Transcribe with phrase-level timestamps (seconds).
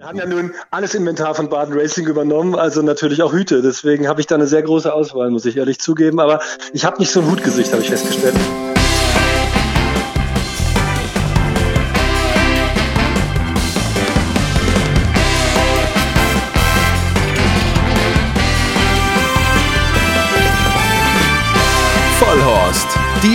[0.00, 3.60] Wir haben ja nun alles Inventar von Baden Racing übernommen, also natürlich auch Hüte.
[3.60, 6.20] Deswegen habe ich da eine sehr große Auswahl, muss ich ehrlich zugeben.
[6.20, 6.40] Aber
[6.72, 8.34] ich habe nicht so ein Hutgesicht, habe ich festgestellt.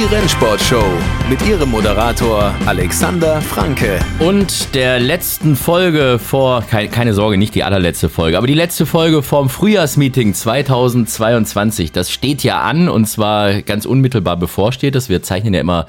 [0.06, 0.84] Die Rennsportshow
[1.30, 4.00] mit ihrem Moderator Alexander Franke.
[4.20, 8.86] Und der letzten Folge vor, keine, keine, Sorge, nicht die allerletzte Folge, aber die letzte
[8.86, 11.92] Folge vom Frühjahrsmeeting 2022.
[11.92, 15.10] Das steht ja an und zwar ganz unmittelbar bevorsteht es.
[15.10, 15.88] Wir zeichnen ja immer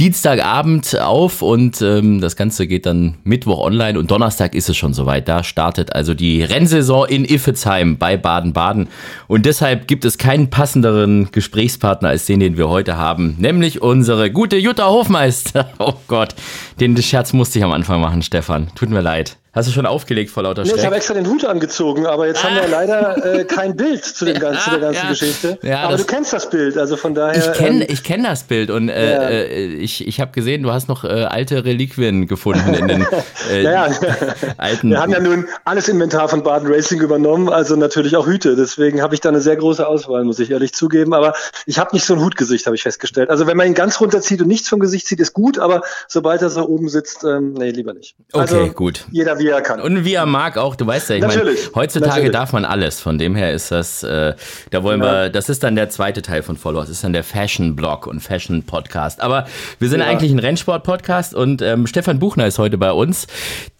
[0.00, 4.94] Dienstagabend auf und ähm, das Ganze geht dann Mittwoch online und Donnerstag ist es schon
[4.94, 5.28] soweit.
[5.28, 8.88] Da startet also die Rennsaison in Iffezheim bei Baden-Baden.
[9.26, 14.30] Und deshalb gibt es keinen passenderen Gesprächspartner als den, den wir heute haben nämlich unsere
[14.30, 15.70] gute Jutta Hofmeister.
[15.78, 16.34] Oh Gott,
[16.80, 18.68] den Scherz musste ich am Anfang machen, Stefan.
[18.74, 19.36] Tut mir leid.
[19.58, 20.78] Hast du schon aufgelegt vor lauter nee, Schreck?
[20.78, 22.48] Ich habe extra den Hut angezogen, aber jetzt ah.
[22.48, 22.66] haben wir ah.
[22.68, 25.08] leider äh, kein Bild zu, dem ganzen, zu der ganzen ja.
[25.08, 25.58] Geschichte.
[25.62, 27.36] Ja, aber du kennst das Bild, also von daher.
[27.36, 29.28] Ich kenne ähm, kenn das Bild und äh, ja.
[29.28, 33.06] äh, ich, ich habe gesehen, du hast noch äh, alte Reliquien gefunden in den
[33.50, 33.88] äh, ja,
[34.58, 34.90] alten.
[34.90, 38.54] Wir haben ja nun alles Inventar von Baden Racing übernommen, also natürlich auch Hüte.
[38.54, 41.14] Deswegen habe ich da eine sehr große Auswahl, muss ich ehrlich zugeben.
[41.14, 41.34] Aber
[41.66, 43.28] ich habe nicht so ein Hutgesicht, habe ich festgestellt.
[43.28, 46.42] Also wenn man ihn ganz runterzieht und nichts vom Gesicht sieht, ist gut, aber sobald
[46.42, 48.14] er so oben sitzt, ähm, nee, lieber nicht.
[48.32, 49.04] Also, okay, gut.
[49.10, 49.80] Jeder wie er kann.
[49.80, 52.32] Und wie er mag auch, du weißt ja, ich meine, heutzutage Natürlich.
[52.32, 53.00] darf man alles.
[53.00, 54.34] Von dem her ist das, äh,
[54.70, 55.24] da wollen ja.
[55.24, 58.20] wir, das ist dann der zweite Teil von Followers, das ist dann der Fashion-Blog und
[58.20, 59.20] Fashion-Podcast.
[59.20, 59.46] Aber
[59.78, 60.06] wir sind ja.
[60.06, 63.26] eigentlich ein Rennsport-Podcast und ähm, Stefan Buchner ist heute bei uns.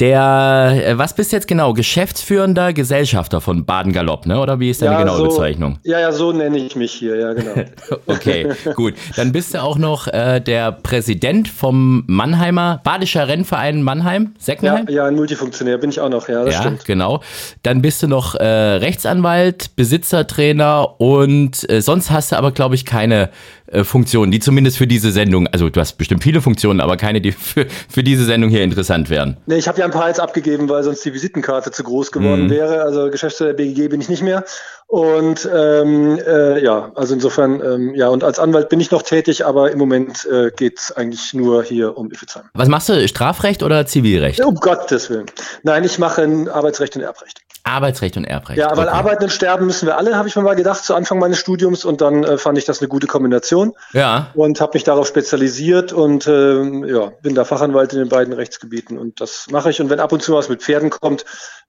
[0.01, 1.73] Der, äh, was bist du jetzt genau?
[1.73, 4.41] Geschäftsführender Gesellschafter von Baden Galopp, ne?
[4.41, 5.79] Oder wie ist deine ja, genaue so, Bezeichnung?
[5.85, 7.55] Ja, ja, so nenne ich mich hier, ja, genau.
[8.07, 8.95] okay, gut.
[9.17, 14.87] Dann bist du auch noch äh, der Präsident vom Mannheimer Badischer Rennverein Mannheim, Seckenheim?
[14.89, 15.17] Ja, ja, ein
[15.59, 16.85] Multifunktionär bin ich auch noch, ja, das ja, stimmt.
[16.85, 17.23] genau.
[17.63, 22.85] Dann bist du noch äh, Rechtsanwalt, Besitzertrainer und äh, sonst hast du aber, glaube ich,
[22.85, 23.31] keine
[23.71, 27.21] äh, Funktionen, die zumindest für diese Sendung, also du hast bestimmt viele Funktionen, aber keine,
[27.21, 29.37] die für, für diese Sendung hier interessant wären.
[29.47, 32.45] Nee, ich habe ja ein paar jetzt abgegeben, weil sonst die Visitenkarte zu groß geworden
[32.45, 32.51] mhm.
[32.51, 32.83] wäre.
[32.83, 34.45] Also Geschäftsführer der BGG bin ich nicht mehr.
[34.87, 39.45] Und ähm, äh, ja, also insofern, ähm, ja, und als Anwalt bin ich noch tätig,
[39.45, 42.45] aber im Moment äh, geht es eigentlich nur hier um Iffezheim.
[42.55, 44.43] Was machst du, Strafrecht oder Zivilrecht?
[44.43, 45.27] Um Gottes Willen.
[45.63, 47.43] Nein, ich mache Arbeitsrecht und Erbrecht.
[47.69, 48.59] Arbeitsrecht und Erbrecht.
[48.59, 48.97] Ja, weil okay.
[48.97, 51.85] arbeiten und sterben müssen wir alle, habe ich mir mal gedacht zu Anfang meines Studiums
[51.85, 53.73] und dann äh, fand ich das eine gute Kombination.
[53.93, 54.29] Ja.
[54.35, 58.99] Und habe mich darauf spezialisiert und äh, ja, bin da Fachanwalt in den beiden Rechtsgebieten
[58.99, 59.81] und das mache ich.
[59.81, 61.25] Und wenn ab und zu was mit Pferden kommt,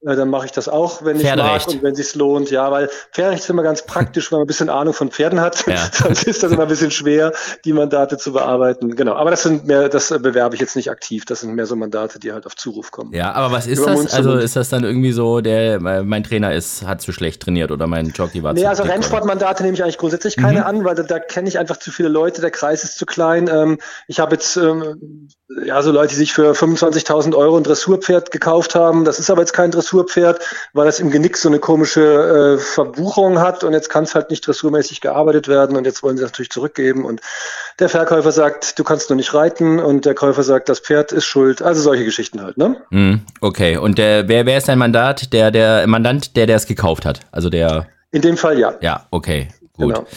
[0.05, 2.51] äh, dann mache ich das auch, wenn ich mag und wenn es lohnt.
[2.51, 5.65] Ja, weil Pferderecht ist immer ganz praktisch, wenn man ein bisschen Ahnung von Pferden hat.
[5.67, 5.77] Ja.
[5.91, 7.33] Sonst ist das immer ein bisschen schwer,
[7.65, 8.95] die Mandate zu bearbeiten.
[8.95, 9.13] Genau.
[9.13, 11.25] Aber das sind mehr, das bewerbe ich jetzt nicht aktiv.
[11.25, 13.13] Das sind mehr so Mandate, die halt auf Zuruf kommen.
[13.13, 14.13] Ja, aber was ist Über das?
[14.13, 17.87] Also ist das dann irgendwie so, der mein Trainer ist, hat zu schlecht trainiert oder
[17.87, 20.65] mein Jockey war nee, zu also Rennsportmandate nehme ich eigentlich grundsätzlich keine mhm.
[20.65, 23.49] an, weil da, da kenne ich einfach zu viele Leute, der Kreis ist zu klein.
[23.51, 25.27] Ähm, ich habe jetzt ähm,
[25.65, 29.03] ja so Leute, die sich für 25.000 Euro ein Dressurpferd gekauft haben.
[29.03, 30.39] Das ist aber jetzt kein Dressurpferd,
[30.73, 34.29] weil das im Genick so eine komische äh, Verbucherung hat und jetzt kann es halt
[34.29, 37.21] nicht dressurmäßig gearbeitet werden und jetzt wollen sie das natürlich zurückgeben und
[37.79, 41.25] der Verkäufer sagt, du kannst nur nicht reiten und der Käufer sagt, das Pferd ist
[41.25, 41.61] schuld.
[41.61, 42.77] Also solche Geschichten halt, ne?
[42.91, 43.77] Mhm, okay.
[43.77, 45.33] Und der, wer, wer ist dein Mandat?
[45.33, 47.21] Der, der Mandant, der, der es gekauft hat.
[47.31, 47.87] Also der.
[48.11, 48.73] In dem Fall ja.
[48.81, 49.49] Ja, okay.
[49.79, 49.95] Gut.
[49.95, 50.07] Genau.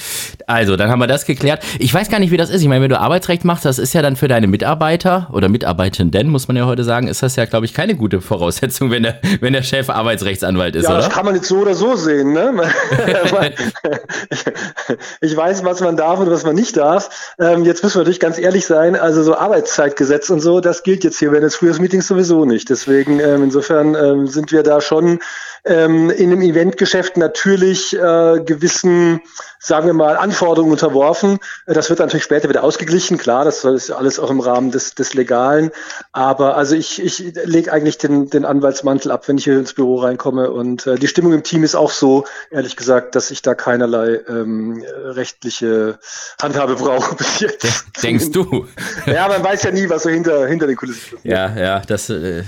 [0.46, 1.62] Also, dann haben wir das geklärt.
[1.78, 2.62] Ich weiß gar nicht, wie das ist.
[2.62, 6.28] Ich meine, wenn du Arbeitsrecht machst, das ist ja dann für deine Mitarbeiter oder Mitarbeitenden,
[6.28, 9.20] muss man ja heute sagen, ist das ja, glaube ich, keine gute Voraussetzung, wenn der,
[9.40, 10.98] wenn der Chef Arbeitsrechtsanwalt ist, ja, oder?
[10.98, 12.32] das kann man jetzt so oder so sehen.
[12.32, 12.52] Ne?
[15.20, 17.32] ich weiß, was man darf und was man nicht darf.
[17.38, 21.04] Ähm, jetzt müssen wir natürlich ganz ehrlich sein, also so Arbeitszeitgesetz und so, das gilt
[21.04, 22.68] jetzt hier während des Frühjahrsmeetings sowieso nicht.
[22.68, 25.20] Deswegen, ähm, insofern ähm, sind wir da schon
[25.64, 29.20] in einem Eventgeschäft natürlich äh, gewissen,
[29.62, 31.38] sagen wir mal, Anforderungen unterworfen.
[31.66, 35.14] Das wird natürlich später wieder ausgeglichen, klar, das ist alles auch im Rahmen des, des
[35.14, 35.70] Legalen.
[36.10, 40.00] Aber also ich, ich lege eigentlich den, den Anwaltsmantel ab, wenn ich hier ins Büro
[40.00, 40.50] reinkomme.
[40.50, 44.20] Und äh, die Stimmung im Team ist auch so, ehrlich gesagt, dass ich da keinerlei
[44.28, 46.00] ähm, rechtliche
[46.42, 47.84] Handhabe brauche bis jetzt.
[48.02, 48.66] Denkst du?
[49.06, 51.24] Ja, man weiß ja nie, was so hinter, hinter den Kulissen passiert.
[51.24, 52.42] Ja, ja, das äh,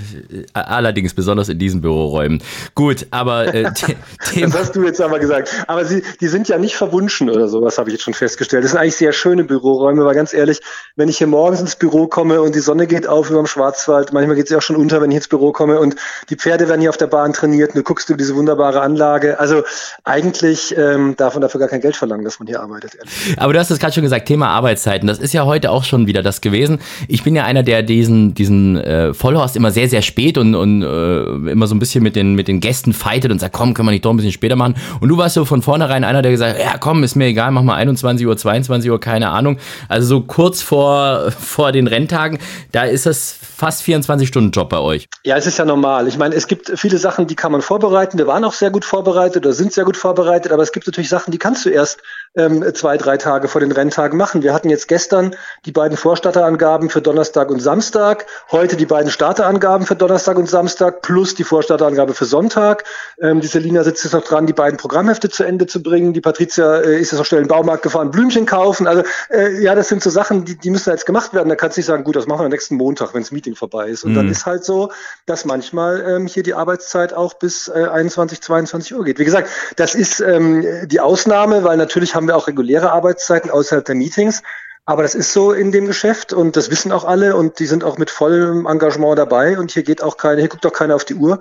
[0.53, 2.41] allerdings besonders in diesen Büroräumen.
[2.75, 3.63] Gut, aber äh,
[4.39, 5.49] das hast du jetzt aber gesagt.
[5.67, 8.63] Aber sie, die sind ja nicht verbunden wünschen oder sowas, habe ich jetzt schon festgestellt.
[8.63, 10.59] Das sind eigentlich sehr schöne Büroräume, aber ganz ehrlich,
[10.95, 14.11] wenn ich hier morgens ins Büro komme und die Sonne geht auf über dem Schwarzwald,
[14.11, 15.95] manchmal geht sie auch schon unter, wenn ich ins Büro komme und
[16.29, 19.39] die Pferde werden hier auf der Bahn trainiert und du guckst über diese wunderbare Anlage.
[19.39, 19.63] Also
[20.03, 22.95] eigentlich ähm, darf man dafür gar kein Geld verlangen, dass man hier arbeitet.
[22.95, 23.35] Ehrlich.
[23.37, 25.07] Aber du hast es gerade schon gesagt, Thema Arbeitszeiten.
[25.07, 26.79] Das ist ja heute auch schon wieder das gewesen.
[27.07, 30.81] Ich bin ja einer, der diesen, diesen äh, Vollhorst immer sehr, sehr spät und, und
[30.81, 33.87] äh, immer so ein bisschen mit den, mit den Gästen fightet und sagt, komm, können
[33.87, 34.75] wir nicht doch ein bisschen später machen.
[34.99, 37.51] Und du warst so von vornherein einer, der gesagt hat, ja komm, ist mir egal,
[37.51, 39.57] mach mal 21 Uhr, 22 Uhr, keine Ahnung.
[39.87, 42.39] Also so kurz vor, vor den Renntagen,
[42.71, 45.07] da ist das fast 24-Stunden-Job bei euch.
[45.23, 46.07] Ja, es ist ja normal.
[46.07, 48.17] Ich meine, es gibt viele Sachen, die kann man vorbereiten.
[48.17, 51.09] Wir waren auch sehr gut vorbereitet oder sind sehr gut vorbereitet, aber es gibt natürlich
[51.09, 51.99] Sachen, die kannst du erst
[52.35, 54.43] ähm, zwei, drei Tage vor den Renntagen machen.
[54.43, 55.35] Wir hatten jetzt gestern
[55.65, 61.01] die beiden Vorstatterangaben für Donnerstag und Samstag, heute die beiden Starterangaben für Donnerstag und Samstag
[61.01, 62.83] plus die Vorstatterangabe für Sonntag.
[63.21, 66.13] Ähm, die Selina sitzt jetzt noch dran, die beiden Programmhefte zu Ende zu bringen.
[66.13, 68.87] Die Patricia äh, ist jetzt noch schnell in den Baumarkt gefahren, Blümchen kaufen.
[68.87, 71.49] Also äh, ja, das sind so Sachen, die, die müssen jetzt gemacht werden.
[71.49, 73.89] Da kannst du nicht sagen, gut, das machen wir nächsten Montag, wenn das Meeting vorbei
[73.89, 74.03] ist.
[74.03, 74.15] Und mhm.
[74.15, 74.91] dann ist halt so,
[75.25, 79.19] dass manchmal ähm, hier die Arbeitszeit auch bis äh, 21, 22 Uhr geht.
[79.19, 83.51] Wie gesagt, das ist ähm, die Ausnahme, weil natürlich haben haben wir auch reguläre Arbeitszeiten
[83.51, 84.41] außerhalb der Meetings.
[84.85, 87.83] Aber das ist so in dem Geschäft und das wissen auch alle und die sind
[87.83, 91.05] auch mit vollem Engagement dabei und hier geht auch keine, hier guckt auch keiner auf
[91.05, 91.39] die Uhr.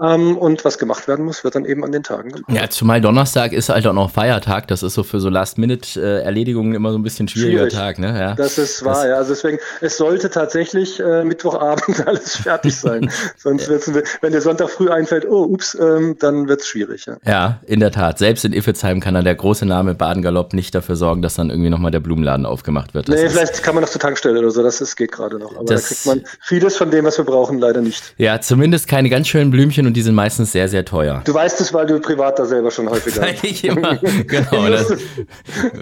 [0.00, 2.50] Ähm, und was gemacht werden muss, wird dann eben an den Tagen gemacht.
[2.50, 4.66] Ja, zumal Donnerstag ist halt auch noch Feiertag.
[4.68, 7.72] Das ist so für so Last-Minute-Erledigungen immer so ein bisschen schwieriger Schwierig.
[7.72, 7.98] Tag.
[7.98, 8.18] Ne?
[8.18, 8.34] Ja.
[8.34, 9.14] Das ist wahr, das ja.
[9.16, 13.10] Also deswegen, es sollte tatsächlich äh, Mittwochabend alles fertig sein.
[13.36, 13.90] Sonst wird's,
[14.20, 17.06] wenn der Sonntag früh einfällt, oh, ups, ähm, dann wird's schwierig.
[17.06, 17.16] Ja.
[17.26, 18.18] ja, in der Tat.
[18.18, 21.70] Selbst in Iffezheim kann dann der große Name Badengalopp nicht dafür sorgen, dass dann irgendwie
[21.70, 23.08] nochmal der Blumenladen aufgemacht wird.
[23.08, 24.62] Das nee, vielleicht kann man noch zur Tankstelle oder so.
[24.62, 25.56] Das ist, geht gerade noch.
[25.56, 28.14] Aber da kriegt man vieles von dem, was wir brauchen, leider nicht.
[28.16, 31.22] Ja, zumindest keine ganz schönen Blümchen und die sind meistens sehr sehr, teuer.
[31.24, 34.62] Du weißt es, weil du privat da selber schon häufiger ich immer, genau.
[34.72, 34.90] Das,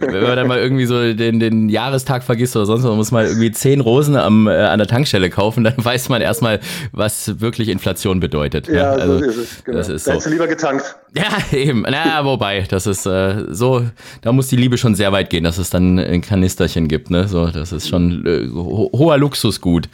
[0.01, 3.27] wenn man dann mal irgendwie so den, den Jahrestag vergisst oder sonst was, muss man
[3.27, 6.61] irgendwie zehn Rosen am, äh, an der Tankstelle kaufen, dann weiß man erstmal,
[6.93, 8.69] was wirklich Inflation bedeutet.
[8.69, 9.65] Ja, ja also, so ist es.
[9.65, 9.79] Genau.
[9.79, 10.29] Das ist da so.
[10.29, 10.97] du lieber getankt.
[11.15, 11.25] Ja,
[11.57, 11.85] eben.
[11.89, 13.85] Na, wobei, das ist äh, so,
[14.23, 17.11] da muss die Liebe schon sehr weit gehen, dass es dann ein Kanisterchen gibt.
[17.11, 17.27] Ne?
[17.29, 19.89] So, das ist schon äh, ho hoher Luxusgut.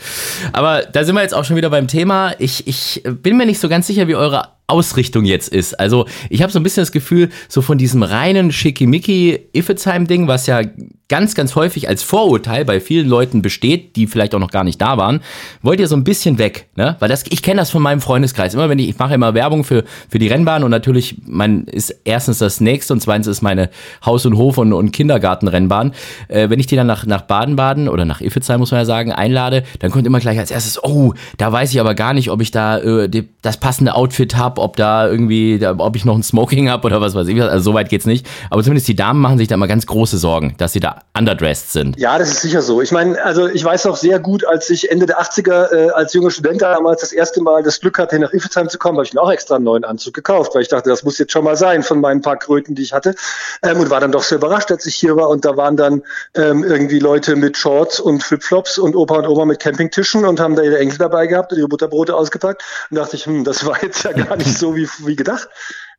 [0.52, 2.34] Aber da sind wir jetzt auch schon wieder beim Thema.
[2.38, 5.78] Ich, ich bin mir nicht so ganz sicher, wie eure Ausrichtung jetzt ist.
[5.78, 10.60] Also ich habe so ein bisschen das Gefühl, so von diesem reinen Schickimicki-Iffezheim-Ding, was ja
[11.08, 14.80] ganz, ganz häufig als Vorurteil bei vielen Leuten besteht, die vielleicht auch noch gar nicht
[14.80, 15.20] da waren,
[15.62, 16.96] wollt ihr so ein bisschen weg, ne?
[16.98, 18.54] Weil das, ich kenne das von meinem Freundeskreis.
[18.54, 21.94] Immer wenn ich, ich mache immer Werbung für, für die Rennbahn und natürlich, mein, ist
[22.04, 23.70] erstens das nächste und zweitens ist meine
[24.04, 25.92] Haus- und Hof- und, und Kindergartenrennbahn.
[26.26, 29.12] Äh, wenn ich die dann nach, nach Baden-Baden oder nach Iffezheim, muss man ja sagen,
[29.12, 32.42] einlade, dann kommt immer gleich als erstes, oh, da weiß ich aber gar nicht, ob
[32.42, 36.24] ich da äh, die, das passende Outfit habe, ob da irgendwie, ob ich noch ein
[36.24, 37.40] Smoking habe oder was weiß ich.
[37.40, 38.26] Also so weit geht's nicht.
[38.50, 41.72] Aber zumindest die Damen machen sich da immer ganz große Sorgen, dass sie da underdressed
[41.72, 41.98] sind.
[41.98, 42.82] Ja, das ist sicher so.
[42.82, 46.12] Ich meine, also ich weiß auch sehr gut, als ich Ende der 80er äh, als
[46.12, 49.14] junger Student damals das erste Mal das Glück hatte, nach Iffezheim zu kommen, habe ich
[49.14, 51.56] mir auch extra einen neuen Anzug gekauft, weil ich dachte, das muss jetzt schon mal
[51.56, 53.14] sein von meinen paar Kröten, die ich hatte.
[53.62, 55.28] Ähm, und war dann doch sehr überrascht, als ich hier war.
[55.28, 56.02] Und da waren dann
[56.34, 60.56] ähm, irgendwie Leute mit Shorts und Flipflops und Opa und Oma mit Campingtischen und haben
[60.56, 62.62] da ihre Enkel dabei gehabt und ihre Butterbrote ausgepackt.
[62.90, 65.48] Und dachte ich, hm, das war jetzt ja gar nicht so wie, wie gedacht.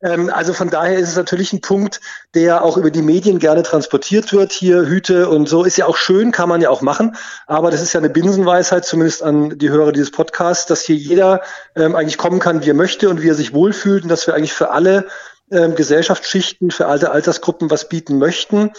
[0.02, 2.00] Ähm, also von daher ist es natürlich ein Punkt,
[2.34, 4.52] der auch über die Medien gerne transportiert wird.
[4.52, 7.16] Hier Hüte und so ist ja auch schön, kann man ja auch machen.
[7.46, 11.42] Aber das ist ja eine Binsenweisheit, zumindest an die Hörer dieses Podcasts, dass hier jeder
[11.74, 14.34] ähm, eigentlich kommen kann, wie er möchte und wie er sich wohlfühlt und dass wir
[14.34, 15.06] eigentlich für alle
[15.50, 18.70] ähm, Gesellschaftsschichten, für alte Altersgruppen was bieten möchten.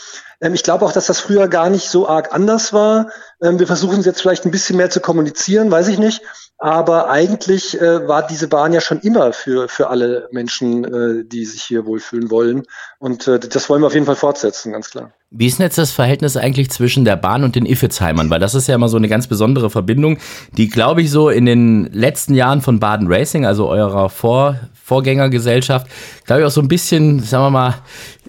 [0.42, 3.10] Ähm, ich glaube auch, dass das früher gar nicht so arg anders war.
[3.42, 6.22] Ähm, wir versuchen es jetzt vielleicht ein bisschen mehr zu kommunizieren, weiß ich nicht.
[6.62, 11.46] Aber eigentlich äh, war diese Bahn ja schon immer für, für alle Menschen, äh, die
[11.46, 12.64] sich hier wohlfühlen wollen.
[13.00, 15.14] Und äh, das wollen wir auf jeden Fall fortsetzen, ganz klar.
[15.32, 18.30] Wie ist denn jetzt das Verhältnis eigentlich zwischen der Bahn und den Iffezheimern?
[18.30, 20.18] Weil das ist ja immer so eine ganz besondere Verbindung,
[20.58, 25.88] die, glaube ich, so in den letzten Jahren von Baden Racing, also eurer Vor Vorgängergesellschaft,
[26.26, 27.76] glaube ich, auch so ein bisschen, sagen wir mal,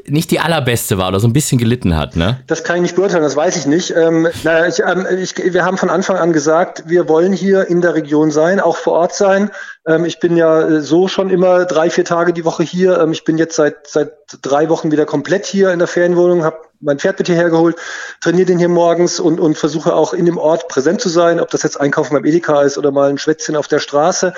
[0.06, 2.40] nicht die allerbeste war oder so ein bisschen gelitten hat, ne?
[2.46, 3.94] Das kann ich nicht beurteilen, das weiß ich nicht.
[3.96, 7.80] Ähm, naja, ich, ähm, ich, wir haben von Anfang an gesagt, wir wollen hier in
[7.80, 9.50] der Region sein, auch vor Ort sein.
[9.86, 13.00] Ähm, ich bin ja äh, so schon immer drei, vier Tage die Woche hier.
[13.00, 16.58] Ähm, ich bin jetzt seit, seit drei Wochen wieder komplett hier in der Ferienwohnung, habe
[16.80, 17.76] mein Pferd wird hierher geholt,
[18.20, 21.50] trainiere den hier morgens und, und versuche auch in dem Ort präsent zu sein, ob
[21.50, 24.32] das jetzt Einkaufen beim Edeka ist oder mal ein Schwätzchen auf der Straße.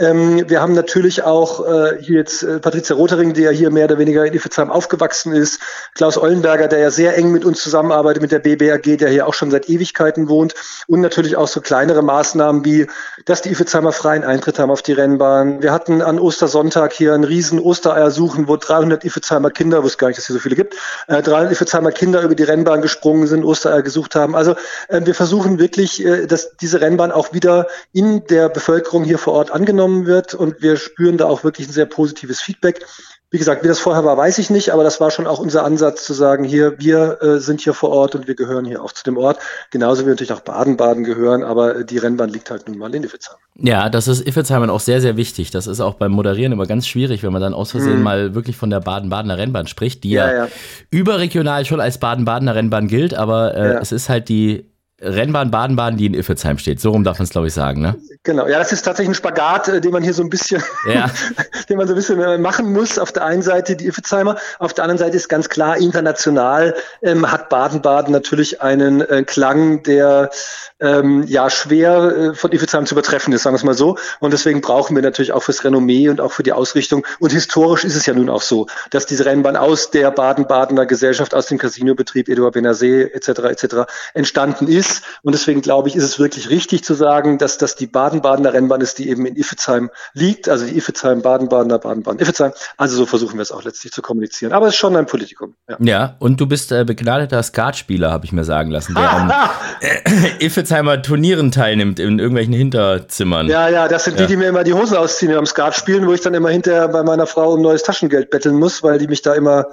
[0.00, 3.86] Ähm, wir haben natürlich auch äh, hier jetzt äh, Patricia Rotering, die ja hier mehr
[3.86, 5.60] oder weniger in Iffezheim aufgewachsen ist,
[5.94, 9.34] Klaus Ollenberger, der ja sehr eng mit uns zusammenarbeitet, mit der BBRG, der hier auch
[9.34, 10.54] schon seit Ewigkeiten wohnt
[10.86, 12.86] und natürlich auch so kleinere Maßnahmen wie,
[13.24, 15.62] dass die Iffezheimer freien Eintritt haben auf die Rennbahn.
[15.62, 20.08] Wir hatten an Ostersonntag hier einen riesen Ostereier suchen, wo 300 Iffezheimer Kinder, wusste gar
[20.08, 20.76] nicht, dass es hier so viele gibt,
[21.08, 24.34] äh, 300 Iffezheimer Kinder über die Rennbahn gesprungen sind, Ostereier gesucht haben.
[24.34, 24.54] Also
[24.88, 29.34] äh, wir versuchen wirklich, äh, dass diese Rennbahn auch wieder in der Bevölkerung hier vor
[29.34, 32.84] Ort angenommen wird und wir spüren da auch wirklich ein sehr positives Feedback.
[33.30, 35.62] Wie gesagt, wie das vorher war, weiß ich nicht, aber das war schon auch unser
[35.62, 38.90] Ansatz zu sagen, hier, wir äh, sind hier vor Ort und wir gehören hier auch
[38.90, 39.38] zu dem Ort.
[39.70, 43.36] Genauso wie natürlich auch Baden-Baden gehören, aber die Rennbahn liegt halt nun mal in Iffezheim.
[43.56, 45.50] Ja, das ist Iffezheim auch sehr, sehr wichtig.
[45.50, 48.02] Das ist auch beim Moderieren immer ganz schwierig, wenn man dann aus Versehen hm.
[48.02, 50.48] mal wirklich von der Baden-Badener Rennbahn spricht, die ja, ja,
[50.90, 53.78] überregional schon als Baden-Badener Rennbahn gilt, aber äh, ja.
[53.78, 56.80] es ist halt die Rennbahn Baden-Baden, die in Iffezheim steht.
[56.80, 57.96] So rum darf man es, glaube ich, sagen, ne?
[58.24, 60.62] Genau, ja, das ist tatsächlich ein Spagat, äh, den man hier so ein bisschen,
[60.92, 61.08] ja.
[61.68, 62.98] den man so ein bisschen äh, machen muss.
[62.98, 67.30] Auf der einen Seite die Iffezheimer, auf der anderen Seite ist ganz klar, international ähm,
[67.30, 70.30] hat Baden-Baden natürlich einen äh, Klang, der
[70.80, 73.96] ähm, ja schwer äh, von Iffezheim zu übertreffen ist, sagen wir es mal so.
[74.18, 77.06] Und deswegen brauchen wir natürlich auch fürs Renommee und auch für die Ausrichtung.
[77.20, 81.34] Und historisch ist es ja nun auch so, dass diese Rennbahn aus der Baden-Badener Gesellschaft,
[81.34, 83.62] aus dem Casinobetrieb Eduard Benassé etc.
[83.62, 83.76] etc.
[84.14, 85.02] entstanden ist ist.
[85.22, 88.80] Und deswegen glaube ich, ist es wirklich richtig zu sagen, dass das die Baden-Badener Rennbahn
[88.80, 90.48] ist, die eben in Iffezheim liegt.
[90.48, 92.52] Also die Iffezheim, Baden-Badener, Baden-Baden, Iffezheim.
[92.76, 94.52] Also so versuchen wir es auch letztlich zu kommunizieren.
[94.52, 95.54] Aber es ist schon ein Politikum.
[95.68, 99.32] Ja, ja und du bist äh, begnadeter Skatspieler, habe ich mir sagen lassen, der an
[99.80, 103.48] äh, Iffezheimer Turnieren teilnimmt in irgendwelchen Hinterzimmern.
[103.48, 104.26] Ja, ja, das sind ja.
[104.26, 106.88] die, die mir immer die Hose ausziehen beim Skat spielen, wo ich dann immer hinterher
[106.88, 109.66] bei meiner Frau um neues Taschengeld betteln muss, weil die mich da immer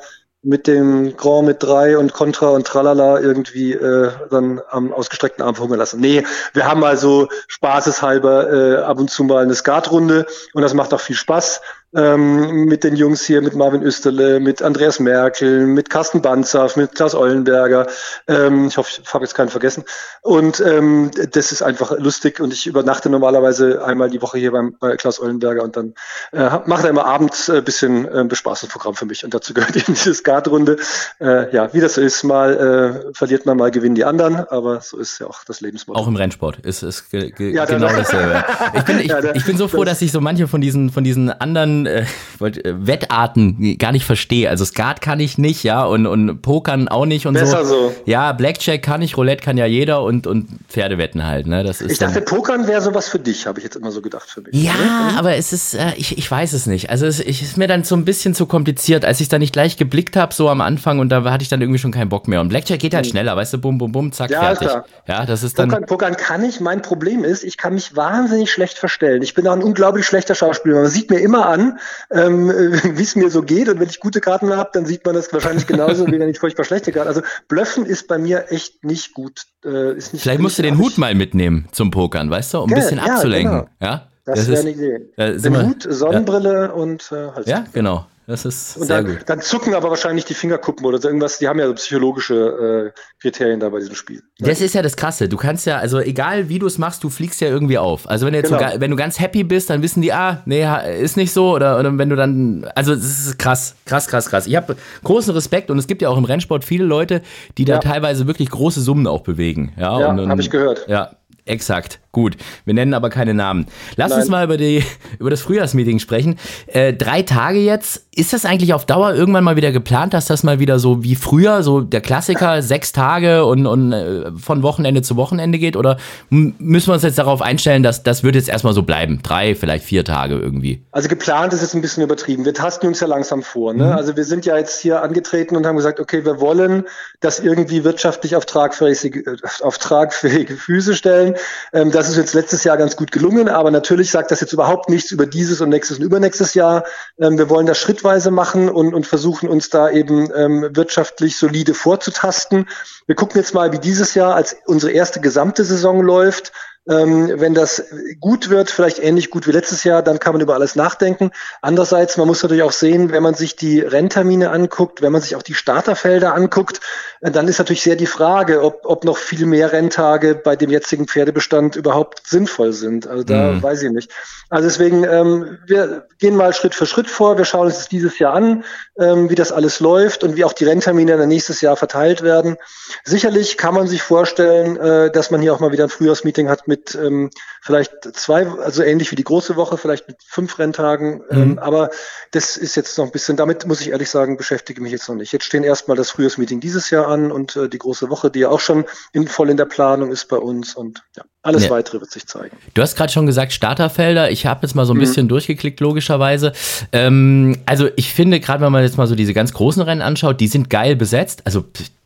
[0.46, 5.56] mit dem Grand mit drei und Contra und Tralala irgendwie äh, dann am ausgestreckten Arm
[5.56, 6.00] verhungern lassen.
[6.00, 6.24] Nee,
[6.54, 11.00] wir haben also spaßeshalber äh, ab und zu mal eine Skatrunde und das macht auch
[11.02, 11.62] viel Spaß
[11.96, 16.96] ähm, mit den Jungs hier, mit Marvin Österle, mit Andreas Merkel, mit Carsten Banzaf, mit
[16.96, 17.88] Klaus Eulenberger.
[18.28, 19.84] Ähm, ich hoffe, ich habe jetzt keinen vergessen.
[20.22, 24.76] Und ähm, das ist einfach lustig und ich übernachte normalerweise einmal die Woche hier beim,
[24.80, 25.94] bei Klaus Eulenberger und dann
[26.32, 29.76] äh, macht er immer abends ein äh, bisschen äh, Bespaßungsprogramm für mich und dazu gehört
[29.76, 30.78] eben diese Skatrunde.
[31.20, 34.82] Äh, ja, wie das so ist, mal äh, verliert man, mal gewinnen die anderen, aber
[34.82, 36.02] so ist ja auch das Lebensmodell.
[36.02, 38.44] Auch im Rennsport ist es ge ge ja, genau dasselbe.
[38.74, 41.04] Ich bin, ich, ja, ich bin so froh, dass ich so manche von diesen, von
[41.04, 42.06] diesen anderen äh,
[42.40, 44.50] äh, Wettarten gar nicht verstehe.
[44.50, 47.90] Also Skat kann ich nicht, ja, und, und Pokern auch nicht und Besser so.
[47.90, 47.96] so.
[48.06, 51.64] Ja, Blackjack kann ich, Roulette kann ja jeder und, und Pferdewetten halt, ne?
[51.64, 54.30] Das ist ich dachte, Pokern wäre sowas für dich, habe ich jetzt immer so gedacht
[54.30, 54.54] für mich.
[54.54, 55.18] Ja, mhm.
[55.18, 56.90] aber es ist, äh, ich, ich weiß es nicht.
[56.90, 59.54] Also es ich, ist mir dann so ein bisschen zu kompliziert, als ich da nicht
[59.54, 62.28] gleich geblickt habe, so am Anfang und da hatte ich dann irgendwie schon keinen Bock
[62.28, 62.42] mehr.
[62.42, 63.12] Und Blackjack geht halt mhm.
[63.12, 64.68] schneller, weißt du, bum, bum, bum, zack, ja, fertig.
[64.68, 64.86] Klar.
[65.08, 65.70] Ja, das ist dann.
[65.70, 66.60] Pokern, Pokern kann ich.
[66.60, 69.22] Mein Problem ist, ich kann mich wahnsinnig schlecht verstellen.
[69.22, 70.76] Ich bin auch ein unglaublich schlechter Schauspieler.
[70.76, 71.75] Man sieht mir immer an,
[72.12, 73.70] ähm, wie es mir so geht.
[73.70, 76.40] Und wenn ich gute Karten habe, dann sieht man das wahrscheinlich genauso, wie wenn ich
[76.40, 77.08] furchtbar schlechte Karten.
[77.08, 79.44] Also Blöffen ist bei mir echt nicht gut.
[79.64, 82.70] Äh, ist nicht Vielleicht musst du den Hut mal mitnehmen zum Pokern, weißt du, um
[82.70, 83.60] ein bisschen abzulenken.
[83.60, 83.70] Genau.
[83.82, 85.12] Ja, das, das wäre eine Idee.
[85.18, 86.72] Äh, den Hut, Sonnenbrille ja.
[86.72, 87.48] und äh, Hals.
[87.48, 88.08] Ja, genau.
[88.28, 89.20] Das ist und sehr dann, gut.
[89.28, 91.38] Dann zucken aber wahrscheinlich die Fingerkuppen oder so irgendwas.
[91.38, 94.24] Die haben ja so psychologische äh, Kriterien da bei diesem Spiel.
[94.40, 95.30] Das ist ja das Krasse.
[95.30, 98.10] Du kannst ja, also egal wie du es machst, du fliegst ja irgendwie auf.
[98.10, 98.72] Also wenn du jetzt genau.
[98.72, 100.66] so, wenn du ganz happy bist, dann wissen die, ah, nee,
[101.00, 101.54] ist nicht so.
[101.54, 104.48] Oder, oder wenn du dann, also es ist krass, krass, krass, krass.
[104.48, 107.22] Ich habe großen Respekt und es gibt ja auch im Rennsport viele Leute,
[107.60, 107.80] die da ja.
[107.80, 109.74] teilweise wirklich große Summen auch bewegen.
[109.78, 110.86] Ja, ja habe ich gehört.
[110.88, 111.12] Ja,
[111.48, 112.38] Exakt, gut.
[112.66, 113.68] Wir nennen aber keine Namen.
[113.98, 114.22] Lass Nein.
[114.22, 114.84] uns mal über, die,
[115.20, 116.40] über das Frühjahrsmeeting sprechen.
[116.66, 118.08] Äh, drei Tage jetzt.
[118.16, 121.16] Ist das eigentlich auf Dauer irgendwann mal wieder geplant, dass das mal wieder so wie
[121.16, 125.78] früher, so der Klassiker, sechs Tage und, und äh, von Wochenende zu Wochenende geht?
[125.78, 125.98] Oder
[126.30, 129.20] müssen wir uns jetzt darauf einstellen, dass das wird jetzt erstmal so bleiben?
[129.22, 130.82] Drei, vielleicht vier Tage irgendwie?
[130.92, 132.44] Also geplant ist jetzt ein bisschen übertrieben.
[132.44, 133.76] Wir tasten uns ja langsam vor.
[133.76, 133.86] Ne?
[133.86, 133.92] Mhm.
[133.92, 136.86] Also wir sind ja jetzt hier angetreten und haben gesagt, okay, wir wollen
[137.20, 141.35] das irgendwie wirtschaftlich auf tragfähige, auf tragfähige Füße stellen
[141.74, 144.90] ähm, das ist jetzt letztes Jahr ganz gut gelungen, aber natürlich sagt das jetzt überhaupt
[144.90, 146.84] nichts über dieses und nächstes und übernächstes Jahr.
[147.20, 151.74] Ähm, wir wollen das schrittweise machen und, und versuchen uns da eben ähm, wirtschaftlich solide
[151.74, 152.68] vorzutasten.
[153.08, 156.52] Wir gucken jetzt mal, wie dieses Jahr als unsere erste gesamte Saison läuft.
[156.88, 157.84] Ähm, wenn das
[158.20, 161.32] gut wird, vielleicht ähnlich gut wie letztes Jahr, dann kann man über alles nachdenken.
[161.62, 165.36] Andererseits, man muss natürlich auch sehen, wenn man sich die Renntermine anguckt, wenn man sich
[165.36, 166.82] auch die Starterfelder anguckt,
[167.22, 170.70] äh, dann ist natürlich sehr die Frage, ob, ob noch viel mehr Renntage bei dem
[170.70, 173.08] jetzigen Pferdebestand überhaupt sinnvoll sind.
[173.08, 173.64] Also da mhm.
[173.64, 174.12] weiß ich nicht.
[174.50, 177.38] Also deswegen, ähm, wir gehen mal Schritt für Schritt vor.
[177.38, 178.64] Wir schauen uns das dieses Jahr an,
[179.00, 182.58] ähm, wie das alles läuft und wie auch die Renntermine dann nächstes Jahr verteilt werden.
[183.04, 186.68] Sicherlich kann man sich vorstellen, äh, dass man hier auch mal wieder ein Frühjahrsmeeting hat
[186.68, 187.30] mit ähm,
[187.62, 191.22] vielleicht zwei, also ähnlich wie die große Woche, vielleicht mit fünf Renntagen.
[191.30, 191.60] Ähm, mhm.
[191.60, 191.90] aber
[192.32, 195.16] das ist jetzt noch ein bisschen, damit muss ich ehrlich sagen, beschäftige mich jetzt noch
[195.16, 195.32] nicht.
[195.32, 198.50] Jetzt stehen erstmal das Frühjahrsmeeting dieses Jahr an und äh, die große Woche, die ja
[198.50, 201.24] auch schon in, voll in der Planung ist bei uns und ja.
[201.46, 201.70] Alles nee.
[201.70, 202.58] weitere wird sich zeigen.
[202.74, 204.32] Du hast gerade schon gesagt, Starterfelder.
[204.32, 205.02] Ich habe jetzt mal so ein mhm.
[205.02, 206.54] bisschen durchgeklickt, logischerweise.
[206.92, 210.42] Ähm, also ich finde, gerade wenn man jetzt mal so diese ganz großen Rennen anschaut,
[210.42, 211.44] die sind geil besetzt.
[211.46, 211.64] Also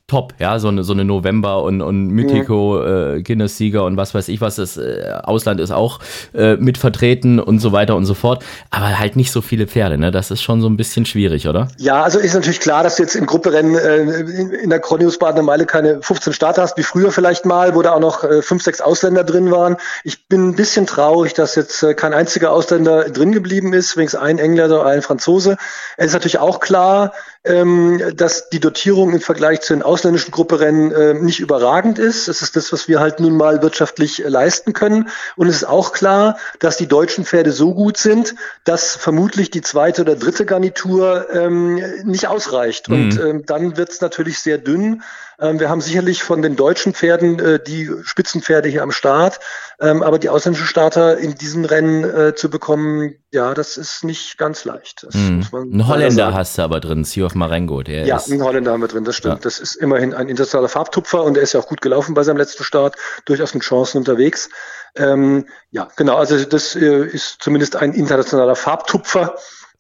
[0.10, 3.18] top, ja, so eine, so eine November und, und Mythico, mhm.
[3.18, 6.00] äh, Guinness-Sieger und was weiß ich was, das äh, Ausland ist auch
[6.34, 9.98] äh, mit vertreten und so weiter und so fort, aber halt nicht so viele Pferde,
[9.98, 10.12] ne?
[10.12, 11.68] Das ist schon so ein bisschen schwierig, oder?
[11.78, 15.18] Ja, also ist natürlich klar, dass du jetzt im Grupperennen äh, in, in der Kronius
[15.18, 18.42] Badener Meile keine 15 Starter hast, wie früher vielleicht mal, wo da auch noch äh,
[18.42, 19.78] fünf, sechs Ausländer drin waren.
[20.04, 24.20] Ich bin ein bisschen traurig, dass jetzt äh, kein einziger Ausländer drin geblieben ist, wenigstens
[24.20, 25.58] ein Engländer, ein Franzose.
[25.98, 27.14] Es ist natürlich auch klar,
[27.44, 32.28] dass die Dotierung im Vergleich zu den ausländischen Grupperennen äh, nicht überragend ist.
[32.28, 35.10] Es ist das, was wir halt nun mal wirtschaftlich äh, leisten können.
[35.38, 39.62] Und es ist auch klar, dass die deutschen Pferde so gut sind, dass vermutlich die
[39.62, 42.90] zweite oder dritte Garnitur ähm, nicht ausreicht.
[42.90, 42.96] Mhm.
[42.96, 45.02] Und ähm, dann wird es natürlich sehr dünn.
[45.40, 49.40] Ähm, wir haben sicherlich von den deutschen Pferden äh, die Spitzenpferde hier am Start,
[49.80, 54.38] ähm, aber die ausländischen Starter in diesen Rennen äh, zu bekommen, ja, das ist nicht
[54.38, 55.08] ganz leicht.
[55.14, 55.46] Mhm.
[55.54, 57.84] Ein Holländer hast du aber drin, Sea of Marengo.
[57.84, 59.36] Der ja, ist, einen Holländer haben wir drin, das stimmt.
[59.36, 59.42] Ja.
[59.42, 62.38] Das ist immerhin ein internationaler Farbtupfer und der ist ja auch gut gelaufen bei seinem
[62.38, 62.96] letzten Start,
[63.26, 64.50] durchaus mit Chancen unterwegs.
[64.96, 69.36] Ähm, ja, genau, also das äh, ist zumindest ein internationaler Farbtupfer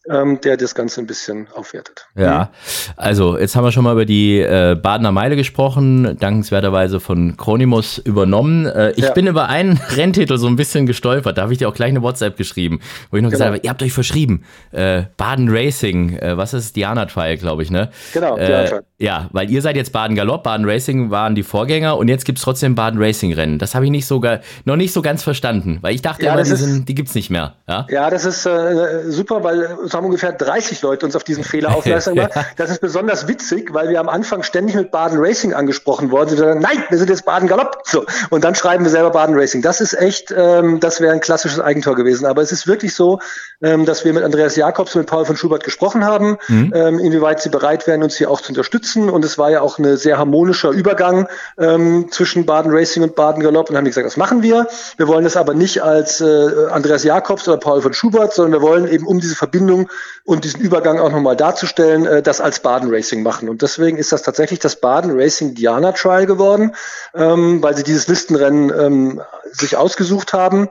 [0.09, 2.07] ähm, der das Ganze ein bisschen aufwertet.
[2.15, 2.51] Ja,
[2.97, 7.99] also jetzt haben wir schon mal über die äh, Badener Meile gesprochen, dankenswerterweise von Chronimus
[7.99, 8.65] übernommen.
[8.65, 9.13] Äh, ich ja.
[9.13, 12.01] bin über einen Renntitel so ein bisschen gestolpert, da habe ich dir auch gleich eine
[12.01, 12.79] WhatsApp geschrieben,
[13.11, 13.37] wo ich noch genau.
[13.37, 17.63] gesagt habe, ihr habt euch verschrieben, äh, Baden Racing, äh, was ist Diana Trial, glaube
[17.63, 17.89] ich, ne?
[18.13, 18.83] Genau, äh, Diana Trial.
[19.01, 22.37] Ja, weil ihr seid jetzt Baden Galopp, Baden Racing waren die Vorgänger und jetzt gibt
[22.37, 23.57] es trotzdem Baden Racing Rennen.
[23.57, 26.43] Das habe ich nicht sogar, noch nicht so ganz verstanden, weil ich dachte ja, immer,
[26.43, 27.55] die, sind, die gibt's nicht mehr.
[27.65, 31.45] Ja, ja das ist äh, super, weil es haben ungefähr 30 Leute uns auf diesen
[31.45, 32.31] Fehler aufmerksam gemacht.
[32.35, 32.45] ja.
[32.57, 36.39] Das ist besonders witzig, weil wir am Anfang ständig mit Baden Racing angesprochen worden sind.
[36.39, 37.77] Sagen, Nein, wir sind jetzt Baden Galopp.
[37.85, 38.05] So.
[38.29, 39.61] Und dann schreiben wir selber Baden Racing.
[39.61, 42.25] Das ist echt, ähm, das wäre ein klassisches Eigentor gewesen.
[42.25, 43.19] Aber es ist wirklich so,
[43.61, 46.73] ähm, dass wir mit Andreas Jakobs und mit Paul von Schubert gesprochen haben, mhm.
[46.75, 48.88] ähm, inwieweit sie bereit wären, uns hier auch zu unterstützen.
[48.95, 51.27] Und es war ja auch ein sehr harmonischer Übergang
[51.57, 53.69] ähm, zwischen Baden Racing und Baden Galopp.
[53.69, 54.67] Und haben gesagt, das machen wir.
[54.97, 58.67] Wir wollen das aber nicht als äh, Andreas Jakobs oder Paul von Schubert, sondern wir
[58.67, 59.89] wollen eben um diese Verbindung
[60.23, 63.49] und diesen Übergang auch nochmal darzustellen, äh, das als Baden Racing machen.
[63.49, 66.75] Und deswegen ist das tatsächlich das Baden Racing Diana Trial geworden,
[67.13, 70.69] ähm, weil sie dieses Listenrennen ähm, sich ausgesucht haben.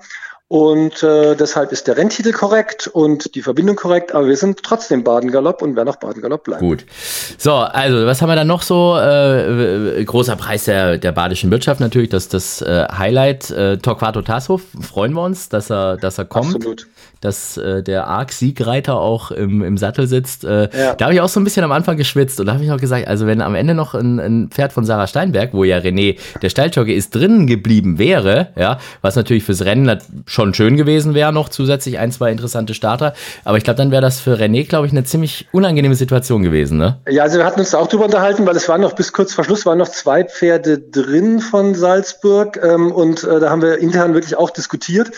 [0.51, 5.05] Und äh, deshalb ist der Renntitel korrekt und die Verbindung korrekt, aber wir sind trotzdem
[5.05, 6.67] Baden-Galopp und werden auch Baden-Galopp bleiben.
[6.67, 6.87] Gut.
[7.37, 8.97] So, also was haben wir dann noch so?
[8.99, 13.51] Äh, großer Preis der, der badischen Wirtschaft natürlich, das das äh, Highlight.
[13.51, 16.55] Äh, Torquato Tasso, freuen wir uns, dass er, dass er kommt.
[16.55, 16.87] Absolut
[17.21, 20.45] dass äh, der Arc-Siegreiter auch im, im Sattel sitzt.
[20.45, 20.95] Äh, ja.
[20.95, 22.79] Da habe ich auch so ein bisschen am Anfang geschwitzt und da habe ich auch
[22.79, 26.17] gesagt, also wenn am Ende noch ein, ein Pferd von Sarah Steinberg, wo ja René
[26.43, 31.33] der Stalljockey ist, drinnen geblieben wäre, ja, was natürlich fürs Rennen schon schön gewesen wäre,
[31.33, 33.15] noch zusätzlich ein, zwei interessante Starter.
[33.45, 36.79] Aber ich glaube, dann wäre das für René, glaube ich, eine ziemlich unangenehme Situation gewesen.
[36.79, 36.99] Ne?
[37.09, 39.45] Ja, also wir hatten uns auch drüber unterhalten, weil es waren noch bis kurz vor
[39.45, 44.15] Schluss waren noch zwei Pferde drin von Salzburg ähm, und äh, da haben wir intern
[44.15, 45.11] wirklich auch diskutiert.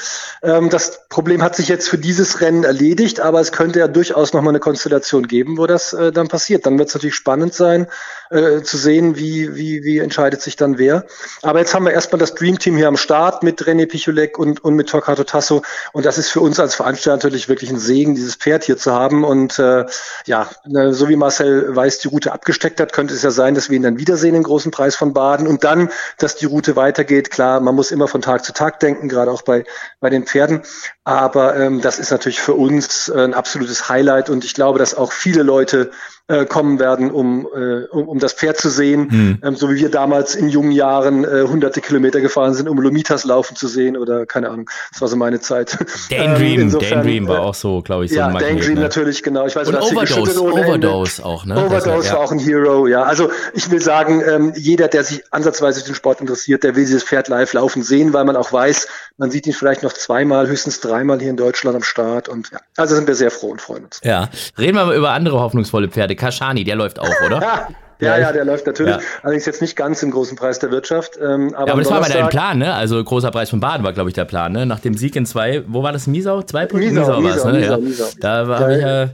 [0.43, 4.33] Ähm, das Problem hat sich jetzt für dieses Rennen erledigt, aber es könnte ja durchaus
[4.33, 6.65] nochmal eine Konstellation geben, wo das äh, dann passiert.
[6.65, 7.89] Dann wird es natürlich spannend sein,
[8.31, 11.05] äh, zu sehen, wie, wie, wie entscheidet sich dann wer.
[11.43, 14.63] Aber jetzt haben wir erstmal das Dream Team hier am Start mit René Picholek und,
[14.63, 15.63] und mit Torquato Tasso.
[15.93, 18.93] Und das ist für uns als Veranstalter natürlich wirklich ein Segen, dieses Pferd hier zu
[18.93, 19.25] haben.
[19.25, 19.85] Und äh,
[20.27, 23.69] ja, ne, so wie Marcel Weiß die Route abgesteckt hat, könnte es ja sein, dass
[23.69, 25.49] wir ihn dann wiedersehen im großen Preis von Baden.
[25.49, 27.33] Und dann, dass die Route weitergeht.
[27.33, 29.65] Klar, man muss immer von Tag zu Tag denken, gerade auch bei,
[29.99, 30.63] bei den Pferden.
[31.03, 34.31] Aber ähm, das ist natürlich für uns äh, ein absolutes Highlight.
[34.31, 35.91] Und ich glaube, dass auch viele Leute
[36.31, 39.39] äh, kommen werden, um, äh, um, um das Pferd zu sehen, mhm.
[39.43, 43.25] ähm, so wie wir damals in jungen Jahren äh, hunderte Kilometer gefahren sind, um Lomitas
[43.25, 44.71] laufen zu sehen oder keine Ahnung.
[44.93, 45.77] Das war so meine Zeit.
[46.11, 48.81] Daydream, ähm, Daydream war auch so, glaube ich, so ja, ein Magnet, Daydream ne?
[48.81, 49.47] natürlich, genau.
[49.47, 51.57] Ich weiß, Und Overdose, Overdose auch, ne?
[51.57, 52.13] Overdose war, ja.
[52.13, 53.03] war auch ein Hero, ja.
[53.03, 56.85] Also ich will sagen, ähm, jeder, der sich ansatzweise für den Sport interessiert, der will
[56.85, 60.47] dieses Pferd live laufen sehen, weil man auch weiß, man sieht ihn vielleicht noch zweimal,
[60.47, 62.29] höchstens dreimal hier in Deutschland am Start.
[62.29, 64.01] Und ja, also sind wir sehr froh und freuen uns.
[64.05, 64.31] Ja.
[64.59, 66.17] Reden wir mal über andere hoffnungsvolle Pferde.
[66.21, 67.69] Kashani, der läuft auch, oder?
[68.03, 68.95] Ja, ja, der läuft natürlich.
[68.95, 69.01] Ja.
[69.23, 71.19] Allerdings jetzt nicht ganz im großen Preis der Wirtschaft.
[71.19, 72.73] Ähm, aber, ja, aber das war mal dein Plan, ne?
[72.73, 74.65] Also großer Preis von Baden war, glaube ich, der Plan, ne?
[74.65, 76.07] Nach dem Sieg in zwei, wo war das?
[76.07, 76.41] Miesau?
[76.41, 76.89] Zwei Punkte?
[76.89, 77.59] Miesau, Miesau, Miesau, ne?
[77.59, 77.79] Miesau, ja.
[77.79, 78.07] Miesau.
[78.21, 79.11] Da habe ich ja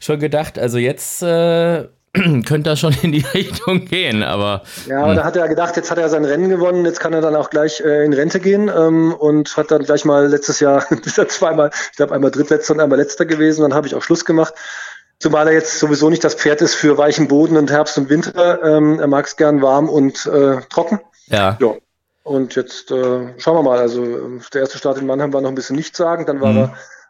[0.00, 1.84] schon gedacht, also jetzt äh,
[2.46, 4.62] könnte das schon in die Richtung gehen, aber.
[4.86, 5.16] Ja, aber hm.
[5.16, 7.50] da hat er gedacht, jetzt hat er sein Rennen gewonnen, jetzt kann er dann auch
[7.50, 11.28] gleich äh, in Rente gehen ähm, und hat dann gleich mal letztes Jahr, ist er
[11.28, 14.54] zweimal, ich glaube einmal drittletzter und einmal letzter gewesen, dann habe ich auch Schluss gemacht.
[15.20, 18.62] Zumal er jetzt sowieso nicht das Pferd ist für weichen Boden und Herbst und Winter.
[18.62, 21.00] Ähm, er mag es gern warm und äh, trocken.
[21.26, 21.56] Ja.
[21.60, 21.74] ja.
[22.22, 23.78] Und jetzt äh, schauen wir mal.
[23.78, 24.04] Also
[24.52, 26.28] der erste Start in Mannheim war noch ein bisschen nichtssagend.
[26.28, 26.58] Dann war mhm.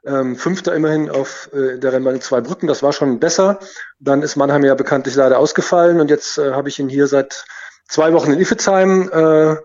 [0.05, 2.66] er ähm, Fünfter immerhin auf äh, der Rennbahn in zwei Brücken.
[2.66, 3.59] Das war schon besser.
[3.99, 6.01] Dann ist Mannheim ja bekanntlich leider ausgefallen.
[6.01, 7.44] Und jetzt äh, habe ich ihn hier seit
[7.88, 9.11] zwei Wochen in Iffezheim.
[9.12, 9.57] Äh,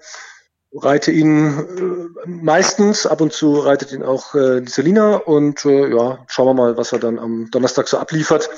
[0.73, 5.89] reite ihn äh, meistens, ab und zu reitet ihn auch äh, die Selina und äh,
[5.89, 8.49] ja, schauen wir mal, was er dann am Donnerstag so abliefert.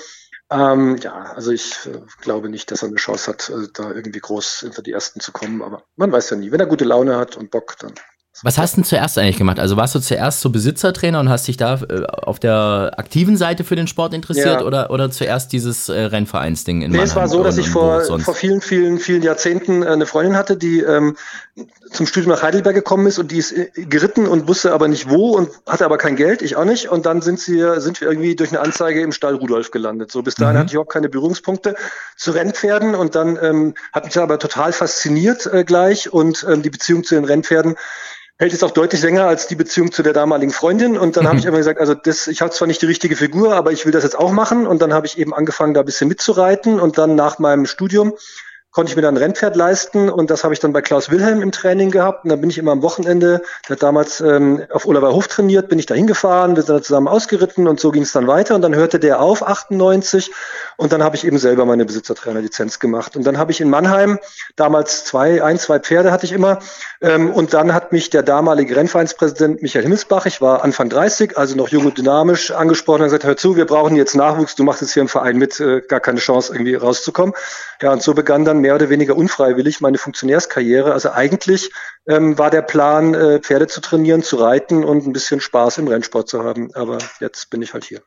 [0.51, 4.19] Ähm, ja, also ich äh, glaube nicht, dass er eine Chance hat, äh, da irgendwie
[4.19, 6.51] groß hinter die Ersten zu kommen, aber man weiß ja nie.
[6.51, 7.93] Wenn er gute Laune hat und Bock, dann
[8.43, 9.59] was hast du denn zuerst eigentlich gemacht?
[9.59, 13.63] Also warst du zuerst so Besitzertrainer und hast dich da äh, auf der aktiven Seite
[13.63, 14.61] für den Sport interessiert ja.
[14.61, 18.35] oder, oder zuerst dieses äh, Rennvereinsding in Nee, es war so, dass ich vor, vor
[18.35, 21.15] vielen, vielen, vielen Jahrzehnten äh, eine Freundin hatte, die ähm,
[21.91, 25.09] zum Studium nach Heidelberg gekommen ist und die ist äh, geritten und wusste aber nicht
[25.09, 26.89] wo und hatte aber kein Geld, ich auch nicht.
[26.89, 30.11] Und dann sind sie, sind wir irgendwie durch eine Anzeige im Stall Rudolf gelandet.
[30.11, 30.59] So bis dahin mhm.
[30.59, 31.75] hatte ich auch keine Berührungspunkte
[32.17, 36.69] zu Rennpferden und dann ähm, hat mich aber total fasziniert äh, gleich und ähm, die
[36.69, 37.75] Beziehung zu den Rennpferden
[38.37, 40.97] hält jetzt auch deutlich länger als die Beziehung zu der damaligen Freundin.
[40.97, 41.29] Und dann mhm.
[41.29, 43.85] habe ich immer gesagt, also das, ich habe zwar nicht die richtige Figur, aber ich
[43.85, 44.67] will das jetzt auch machen.
[44.67, 46.79] Und dann habe ich eben angefangen, da ein bisschen mitzureiten.
[46.79, 48.13] Und dann nach meinem Studium
[48.75, 51.41] konnte ich mir dann ein Rennpferd leisten und das habe ich dann bei Klaus Wilhelm
[51.41, 52.25] im Training gehabt.
[52.25, 55.69] Und dann bin ich immer am Wochenende, der hat damals ähm, auf Oliver Hof trainiert,
[55.69, 58.53] bin ich da hingefahren, wir sind da zusammen ausgeritten und so ging es dann weiter.
[58.53, 60.29] Und dann hörte der auf, 98
[60.75, 63.15] und dann habe ich eben selber meine Besitzertrainerlizenz gemacht.
[63.15, 64.19] Und dann habe ich in Mannheim
[64.57, 66.59] damals zwei, ein, zwei Pferde hatte ich immer.
[66.99, 71.55] Ähm, und dann hat mich der damalige Rennvereinspräsident Michael Himmelsbach, ich war Anfang 30, also
[71.55, 74.81] noch jung und dynamisch, angesprochen und gesagt, hör zu, wir brauchen jetzt Nachwuchs, du machst
[74.81, 77.33] jetzt hier im Verein mit, äh, gar keine Chance irgendwie rauszukommen.
[77.81, 80.91] Ja, und so begann dann mehr oder weniger unfreiwillig meine Funktionärskarriere.
[80.91, 81.71] Also eigentlich
[82.07, 85.87] ähm, war der Plan, äh, Pferde zu trainieren, zu reiten und ein bisschen Spaß im
[85.87, 86.69] Rennsport zu haben.
[86.75, 88.01] Aber jetzt bin ich halt hier.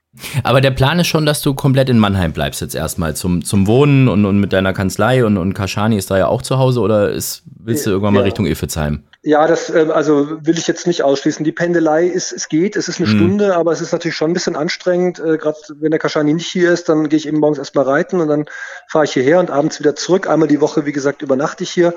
[0.45, 3.67] Aber der Plan ist schon, dass du komplett in Mannheim bleibst jetzt erstmal zum, zum
[3.67, 6.81] Wohnen und, und mit deiner Kanzlei und, und Kaschani ist da ja auch zu Hause
[6.81, 9.03] oder ist, willst du irgendwann mal Richtung Iffezheim?
[9.23, 11.45] Ja, das äh, also will ich jetzt nicht ausschließen.
[11.45, 13.17] Die Pendelei ist, es geht, es ist eine mhm.
[13.17, 15.19] Stunde, aber es ist natürlich schon ein bisschen anstrengend.
[15.19, 18.21] Äh, Gerade wenn der Kaschani nicht hier ist, dann gehe ich eben morgens erstmal reiten
[18.21, 18.47] und dann
[18.87, 20.29] fahre ich hierher und abends wieder zurück.
[20.29, 21.95] Einmal die Woche, wie gesagt, übernachte ich hier.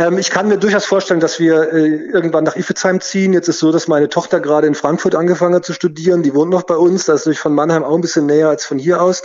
[0.00, 3.34] Ähm, ich kann mir durchaus vorstellen, dass wir äh, irgendwann nach Iffezheim ziehen.
[3.34, 6.22] Jetzt ist so, dass meine Tochter gerade in Frankfurt angefangen hat zu studieren.
[6.22, 7.04] Die wohnt noch bei uns.
[7.04, 9.22] Das ist natürlich von Mannheim auch ein bisschen näher als von hier aus.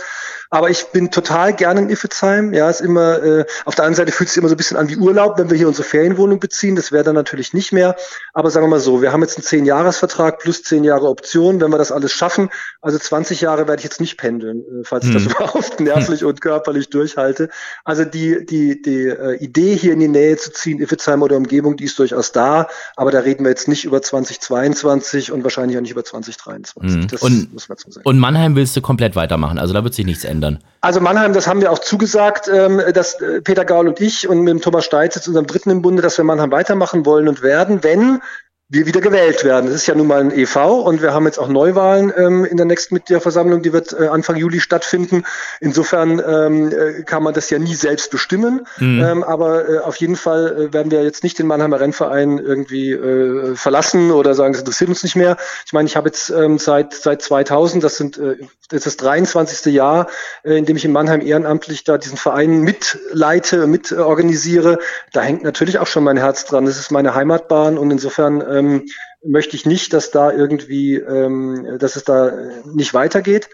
[0.50, 2.52] Aber ich bin total gerne in Iffezheim.
[2.52, 4.76] Ja, ist immer, äh, auf der anderen Seite fühlt es sich immer so ein bisschen
[4.76, 6.76] an wie Urlaub, wenn wir hier unsere Ferienwohnung beziehen.
[6.76, 7.96] Das wäre dann natürlich nicht mehr.
[8.32, 11.60] Aber sagen wir mal so, wir haben jetzt einen zehn Jahresvertrag plus zehn Jahre Option,
[11.60, 12.50] wenn wir das alles schaffen.
[12.80, 15.10] Also 20 Jahre werde ich jetzt nicht pendeln, äh, falls hm.
[15.10, 15.32] ich das hm.
[15.32, 17.48] überhaupt nervlich und körperlich durchhalte.
[17.84, 21.76] Also die, die, die äh, Idee hier in die Nähe zu ziehen, Iffezheim oder Umgebung,
[21.76, 22.68] die ist durchaus da.
[22.94, 26.94] Aber da reden wir jetzt nicht über 2022 und wahrscheinlich auch nicht über 2023.
[26.94, 27.08] Hm.
[27.08, 28.06] Das und, muss man so sagen.
[28.06, 29.58] Und Mannheim willst du komplett weitermachen.
[29.58, 30.58] Also da wird sich nichts ändern ändern?
[30.80, 34.40] Also Mannheim, das haben wir auch zugesagt, ähm, dass äh, Peter Gaul und ich und
[34.40, 37.82] mit dem Thomas Steitz, unserem Dritten im Bunde, dass wir Mannheim weitermachen wollen und werden,
[37.82, 38.20] wenn
[38.68, 39.66] wir wieder gewählt werden.
[39.66, 42.56] Das ist ja nun mal ein EV und wir haben jetzt auch Neuwahlen ähm, in
[42.56, 45.24] der nächsten Mitgliederversammlung, die wird äh, Anfang Juli stattfinden.
[45.60, 49.04] Insofern ähm, äh, kann man das ja nie selbst bestimmen, mhm.
[49.04, 52.90] ähm, aber äh, auf jeden Fall äh, werden wir jetzt nicht den Mannheimer Rennverein irgendwie
[52.90, 55.36] äh, verlassen oder sagen, das interessiert uns nicht mehr.
[55.64, 58.36] Ich meine, ich habe jetzt ähm, seit seit 2000, das sind äh,
[58.68, 59.72] das ist das 23.
[59.72, 60.08] Jahr,
[60.42, 64.80] äh, in dem ich in Mannheim ehrenamtlich da diesen Verein mitleite, mitorganisiere.
[65.12, 66.66] Da hängt natürlich auch schon mein Herz dran.
[66.66, 68.86] Das ist meine Heimatbahn und insofern ähm,
[69.24, 72.32] möchte ich nicht, dass da irgendwie, ähm, dass es da
[72.64, 73.48] nicht weitergeht.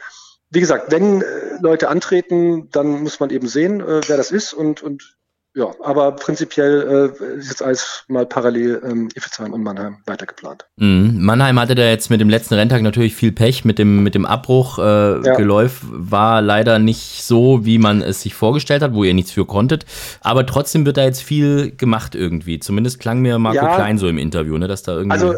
[0.50, 1.24] Wie gesagt, wenn äh,
[1.60, 5.16] Leute antreten, dann muss man eben sehen, äh, wer das ist und, und
[5.54, 10.64] ja, aber prinzipiell äh, ist jetzt alles mal parallel ähm, Iffezheim und Mannheim weitergeplant.
[10.76, 11.18] Mhm.
[11.20, 14.24] Mannheim hatte da jetzt mit dem letzten Renntag natürlich viel Pech mit dem, mit dem
[14.24, 14.78] Abbruch.
[14.78, 15.34] Äh, ja.
[15.36, 19.44] Geläuf war leider nicht so, wie man es sich vorgestellt hat, wo ihr nichts für
[19.44, 19.84] konntet.
[20.22, 22.58] Aber trotzdem wird da jetzt viel gemacht irgendwie.
[22.58, 25.12] Zumindest klang mir Marco ja, Klein so im Interview, ne, dass da irgendwie.
[25.12, 25.34] Also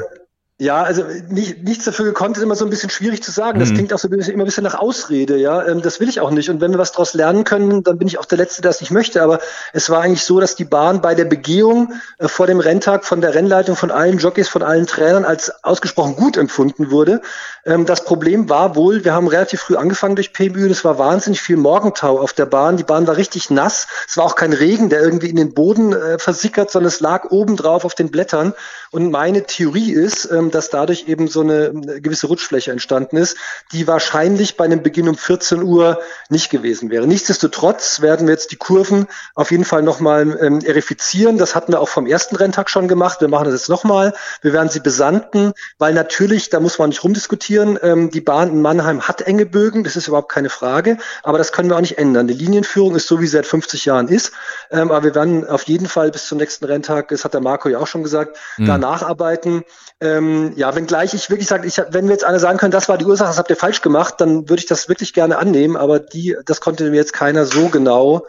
[0.60, 3.58] ja, also nicht, nichts dafür gekonnt, ist immer so ein bisschen schwierig zu sagen.
[3.58, 3.74] Das mhm.
[3.74, 5.66] klingt auch so ein bisschen, immer ein bisschen nach Ausrede, ja.
[5.66, 6.48] Ähm, das will ich auch nicht.
[6.48, 8.80] Und wenn wir was daraus lernen können, dann bin ich auch der Letzte, der es
[8.80, 9.20] nicht möchte.
[9.20, 9.40] Aber
[9.72, 13.20] es war eigentlich so, dass die Bahn bei der Begehung äh, vor dem Renntag von
[13.20, 17.20] der Rennleitung, von allen Jockeys, von allen Trainern als ausgesprochen gut empfunden wurde.
[17.66, 21.40] Ähm, das Problem war wohl, wir haben relativ früh angefangen durch und es war wahnsinnig
[21.40, 22.76] viel Morgentau auf der Bahn.
[22.76, 23.88] Die Bahn war richtig nass.
[24.06, 27.30] Es war auch kein Regen, der irgendwie in den Boden äh, versickert, sondern es lag
[27.30, 28.54] oben drauf auf den Blättern.
[28.94, 33.36] Und meine Theorie ist, ähm, dass dadurch eben so eine gewisse Rutschfläche entstanden ist,
[33.72, 37.04] die wahrscheinlich bei einem Beginn um 14 Uhr nicht gewesen wäre.
[37.08, 41.38] Nichtsdestotrotz werden wir jetzt die Kurven auf jeden Fall nochmal ähm, erifizieren.
[41.38, 43.20] Das hatten wir auch vom ersten Renntag schon gemacht.
[43.20, 44.14] Wir machen das jetzt nochmal.
[44.42, 48.62] Wir werden sie besanden, weil natürlich, da muss man nicht rumdiskutieren, ähm, die Bahn in
[48.62, 51.98] Mannheim hat enge Bögen, das ist überhaupt keine Frage, aber das können wir auch nicht
[51.98, 52.28] ändern.
[52.28, 54.30] Die Linienführung ist so, wie sie seit 50 Jahren ist,
[54.70, 57.68] ähm, aber wir werden auf jeden Fall bis zum nächsten Renntag, das hat der Marco
[57.68, 58.66] ja auch schon gesagt, mhm.
[58.66, 59.64] da nacharbeiten.
[60.00, 62.98] Ähm, ja, wenngleich ich wirklich sage, ich, wenn wir jetzt einer sagen können, das war
[62.98, 65.98] die Ursache, das habt ihr falsch gemacht, dann würde ich das wirklich gerne annehmen, aber
[65.98, 68.26] die, das konnte mir jetzt keiner so genau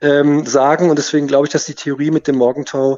[0.00, 2.96] ähm, sagen und deswegen glaube ich, dass die Theorie mit dem Morgentau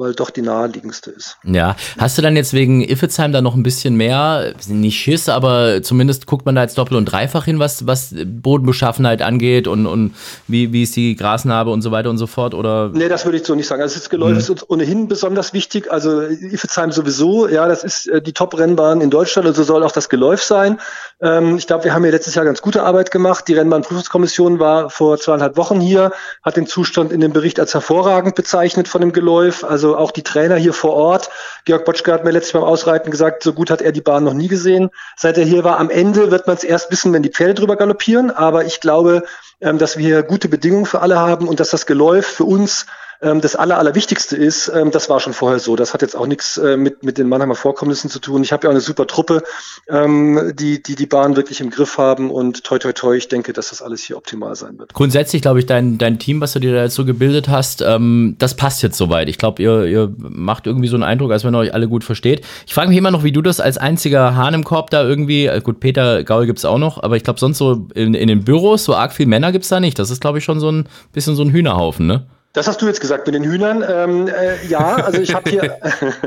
[0.00, 1.36] weil doch die naheliegendste ist.
[1.44, 5.82] Ja, hast du dann jetzt wegen Iffezheim da noch ein bisschen mehr, nicht Schiss, aber
[5.82, 10.14] zumindest guckt man da jetzt doppelt und dreifach hin, was, was Bodenbeschaffenheit angeht und, und
[10.48, 12.90] wie, wie ist die Grasnarbe und so weiter und so fort, oder?
[12.92, 13.82] Nee, das würde ich so nicht sagen.
[13.82, 14.38] Also das Geläuf mhm.
[14.38, 19.10] ist uns ohnehin besonders wichtig, also Iffezheim sowieso, ja, das ist äh, die Top-Rennbahn in
[19.10, 20.78] Deutschland und so soll auch das Geläuf sein.
[21.20, 23.46] Ähm, ich glaube, wir haben hier letztes Jahr ganz gute Arbeit gemacht.
[23.48, 28.34] Die Rennbahnprüfungskommission war vor zweieinhalb Wochen hier, hat den Zustand in dem Bericht als hervorragend
[28.34, 29.64] bezeichnet von dem Geläuf.
[29.64, 31.30] Also auch die Trainer hier vor Ort.
[31.64, 34.24] Georg Botschke hat mir letztes Mal beim Ausreiten gesagt, so gut hat er die Bahn
[34.24, 34.90] noch nie gesehen.
[35.16, 37.76] Seit er hier war, am Ende wird man es erst wissen, wenn die Pferde drüber
[37.76, 38.30] galoppieren.
[38.30, 39.24] Aber ich glaube,
[39.60, 42.86] ähm, dass wir hier gute Bedingungen für alle haben und dass das Geläuf für uns
[43.20, 45.76] das Aller, Allerwichtigste ist, ähm, das war schon vorher so.
[45.76, 48.42] Das hat jetzt auch nichts äh, mit, mit den Mannheimer Vorkommnissen zu tun.
[48.42, 49.42] Ich habe ja auch eine super Truppe,
[49.88, 53.52] ähm, die, die die Bahn wirklich im Griff haben und toi toi toi, ich denke,
[53.52, 54.94] dass das alles hier optimal sein wird.
[54.94, 58.36] Grundsätzlich glaube ich, dein, dein Team, was du dir da jetzt so gebildet hast, ähm,
[58.38, 59.28] das passt jetzt soweit.
[59.28, 62.04] Ich glaube, ihr, ihr macht irgendwie so einen Eindruck, als wenn ihr euch alle gut
[62.04, 62.42] versteht.
[62.66, 65.46] Ich frage mich immer noch, wie du das als einziger Hahn im Korb da irgendwie,
[65.46, 68.44] äh, gut, Peter Gaul gibt's auch noch, aber ich glaube sonst so in, in den
[68.44, 69.98] Büros, so arg viel Männer gibt's da nicht.
[69.98, 72.26] Das ist, glaube ich, schon so ein bisschen so ein Hühnerhaufen, ne?
[72.52, 73.84] Das hast du jetzt gesagt mit den Hühnern.
[73.88, 75.78] Ähm, äh, ja, also ich habe hier,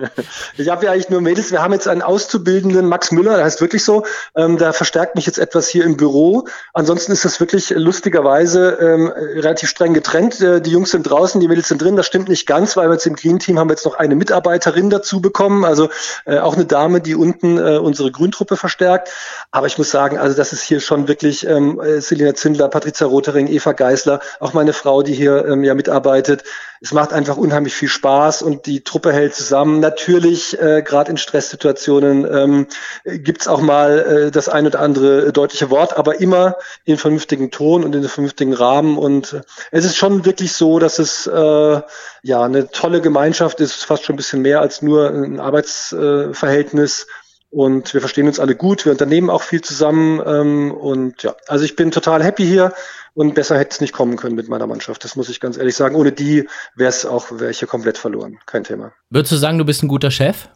[0.58, 1.52] ich habe ja eigentlich nur Mädels.
[1.52, 4.06] Wir haben jetzt einen Auszubildenden, Max Müller, der heißt wirklich so.
[4.34, 6.48] Ähm, der verstärkt mich jetzt etwas hier im Büro.
[6.74, 10.40] Ansonsten ist das wirklich lustigerweise ähm, relativ streng getrennt.
[10.40, 11.98] Äh, die Jungs sind draußen, die Mädels sind drin.
[11.98, 14.16] Das stimmt nicht ganz, weil wir jetzt im Green Team haben wir jetzt noch eine
[14.16, 15.66] Mitarbeiterin dazu bekommen.
[15.66, 15.90] Also
[16.24, 19.10] äh, auch eine Dame, die unten äh, unsere Grüntruppe verstärkt.
[19.52, 23.08] Aber ich muss sagen, also das ist hier schon wirklich ähm, äh, Selina Zindler, Patricia
[23.08, 26.44] Rotering, Eva Geisler, auch meine Frau, die hier ähm, ja mitarbeitet arbeitet.
[26.80, 29.80] Es macht einfach unheimlich viel Spaß und die Truppe hält zusammen.
[29.80, 32.68] Natürlich, äh, gerade in Stresssituationen, ähm,
[33.06, 37.84] gibt auch mal äh, das ein oder andere deutliche Wort, aber immer in vernünftigen Ton
[37.84, 38.98] und in vernünftigen Rahmen.
[38.98, 41.82] Und äh, es ist schon wirklich so, dass es äh,
[42.22, 47.08] ja eine tolle Gemeinschaft ist, fast schon ein bisschen mehr als nur ein Arbeitsverhältnis.
[47.50, 50.22] Und wir verstehen uns alle gut, wir unternehmen auch viel zusammen.
[50.26, 52.74] Ähm, und ja, also ich bin total happy hier
[53.14, 55.04] und besser hätte es nicht kommen können mit meiner Mannschaft.
[55.04, 55.96] Das muss ich ganz ehrlich sagen.
[55.96, 58.40] Ohne die wäre es auch, wäre ich hier komplett verloren.
[58.46, 58.94] Kein Thema.
[59.10, 60.48] Würdest du sagen, du bist ein guter Chef?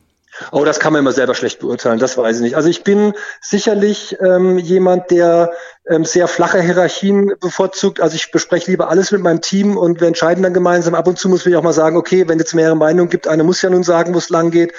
[0.51, 2.55] Oh, das kann man immer selber schlecht beurteilen, das weiß ich nicht.
[2.55, 5.51] Also ich bin sicherlich ähm, jemand, der
[5.89, 7.99] ähm, sehr flache Hierarchien bevorzugt.
[7.99, 10.95] Also ich bespreche lieber alles mit meinem Team und wir entscheiden dann gemeinsam.
[10.95, 13.43] Ab und zu muss ich auch mal sagen, okay, wenn jetzt mehrere Meinungen gibt, eine
[13.43, 14.73] muss ja nun sagen, wo es lang geht.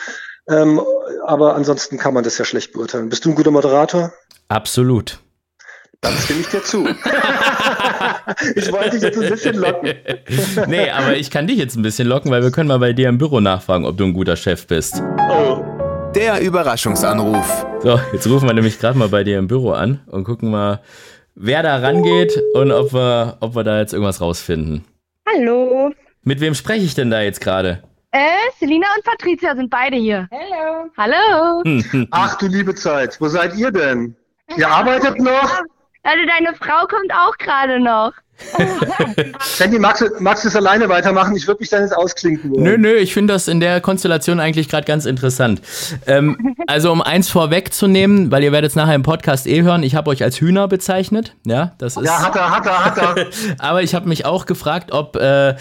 [0.49, 0.81] Ähm,
[1.27, 3.09] aber ansonsten kann man das ja schlecht beurteilen.
[3.09, 4.12] Bist du ein guter Moderator?
[4.49, 5.19] Absolut.
[6.01, 6.87] Dann stimme ich dir zu.
[8.55, 9.95] ich wollte dich jetzt ein bisschen locken.
[10.69, 13.09] nee, aber ich kann dich jetzt ein bisschen locken, weil wir können mal bei dir
[13.09, 15.03] im Büro nachfragen, ob du ein guter Chef bist.
[15.31, 15.65] Oh.
[16.15, 17.67] Der Überraschungsanruf.
[17.81, 20.81] So, jetzt rufen wir nämlich gerade mal bei dir im Büro an und gucken mal,
[21.35, 24.85] wer da rangeht und ob wir, ob wir da jetzt irgendwas rausfinden.
[25.27, 25.93] Hallo.
[26.23, 27.83] Mit wem spreche ich denn da jetzt gerade?
[28.13, 28.19] Äh,
[28.59, 30.29] Selina und Patricia sind beide hier.
[30.31, 30.91] Hallo.
[30.97, 32.07] Hallo.
[32.13, 34.15] Ach du liebe Zeit, wo seid ihr denn?
[34.57, 35.63] Ihr arbeitet noch?
[36.03, 38.13] Also deine Frau kommt auch gerade noch.
[39.40, 41.35] Sandy, magst du, magst du es alleine weitermachen?
[41.37, 42.62] Ich würde mich dann jetzt ausklinken wollen.
[42.62, 45.61] Nö, nö, ich finde das in der Konstellation eigentlich gerade ganz interessant.
[46.07, 49.94] Ähm, also um eins vorwegzunehmen, weil ihr werdet es nachher im Podcast eh hören, ich
[49.94, 51.35] habe euch als Hühner bezeichnet.
[51.46, 52.05] Ja, das ist.
[52.05, 53.27] Ja, hat er, hat er, hat er.
[53.59, 55.57] Aber ich habe mich auch gefragt, ob, äh,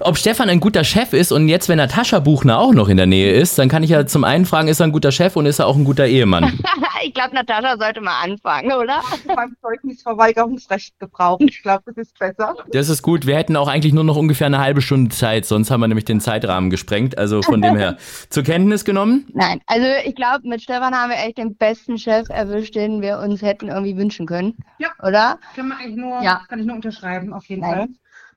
[0.00, 3.06] ob Stefan ein guter Chef ist und jetzt, wenn Natascha Buchner auch noch in der
[3.06, 5.46] Nähe ist, dann kann ich ja zum einen fragen, ist er ein guter Chef und
[5.46, 6.58] ist er auch ein guter Ehemann?
[7.04, 9.00] ich glaube, Natascha sollte mal anfangen, oder?
[9.26, 11.48] Beim Zeugnisverweigerungsrecht gebrauchen.
[11.48, 12.54] Ich glaube, das ist ist besser.
[12.70, 13.26] Das ist gut.
[13.26, 16.04] Wir hätten auch eigentlich nur noch ungefähr eine halbe Stunde Zeit, sonst haben wir nämlich
[16.04, 17.18] den Zeitrahmen gesprengt.
[17.18, 17.96] Also von dem her
[18.30, 19.26] zur Kenntnis genommen?
[19.32, 23.18] Nein, also ich glaube, mit Stefan haben wir echt den besten Chef erwischt, den wir
[23.18, 24.56] uns hätten irgendwie wünschen können.
[24.78, 24.88] Ja.
[25.02, 25.38] Oder?
[25.54, 26.42] Kann, man eigentlich nur, ja.
[26.48, 27.74] kann ich nur unterschreiben, auf jeden Nein.
[27.74, 27.88] Fall.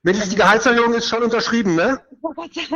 [0.02, 2.00] Mensch, die Gehaltserhöhung ist schon unterschrieben, ne?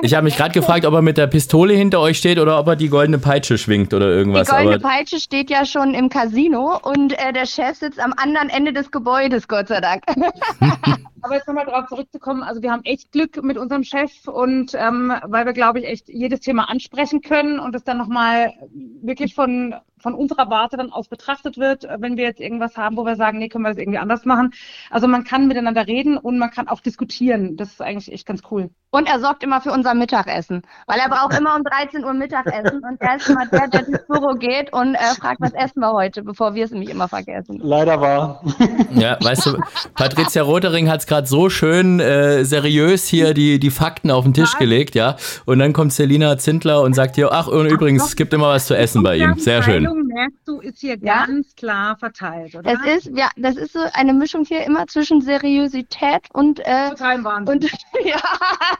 [0.03, 2.69] Ich habe mich gerade gefragt, ob er mit der Pistole hinter euch steht oder ob
[2.69, 4.49] er die goldene Peitsche schwingt oder irgendwas.
[4.49, 8.49] Die goldene Peitsche steht ja schon im Casino und äh, der Chef sitzt am anderen
[8.49, 10.03] Ende des Gebäudes, Gott sei Dank.
[11.23, 15.13] Aber jetzt nochmal darauf zurückzukommen, also wir haben echt Glück mit unserem Chef und ähm,
[15.25, 19.77] weil wir, glaube ich, echt jedes Thema ansprechen können und es dann nochmal wirklich von,
[19.99, 23.39] von unserer Warte dann aus betrachtet wird, wenn wir jetzt irgendwas haben, wo wir sagen,
[23.39, 24.53] nee, können wir das irgendwie anders machen.
[24.91, 27.57] Also man kann miteinander reden und man kann auch diskutieren.
[27.57, 28.71] Das ist eigentlich echt ganz cool.
[28.95, 32.83] Und er sorgt immer für unser Mittagessen, weil er braucht immer um 13 Uhr Mittagessen
[32.85, 35.95] und er ist immer der, der ins Büro geht und äh, fragt, was essen wir
[35.95, 37.59] heute, bevor wir es nämlich immer vergessen.
[37.63, 38.45] Leider wahr.
[38.91, 39.59] Ja, weißt du,
[39.95, 44.35] Patricia Rotering hat es gerade so schön äh, seriös hier die, die Fakten auf den
[44.35, 45.17] Tisch gelegt, ja.
[45.47, 48.67] Und dann kommt Selina Zindler und sagt hier, ach, und übrigens, es gibt immer was
[48.67, 49.39] zu essen bei ihm.
[49.39, 49.85] Sehr schön.
[49.85, 51.25] merkst du, ist hier ja?
[51.25, 52.71] ganz klar verteilt, oder?
[52.71, 57.25] Es ist, ja, das ist so eine Mischung hier immer zwischen Seriosität und äh, Total
[57.25, 57.55] Wahnsinn.
[57.55, 57.65] Und,
[58.05, 58.21] ja.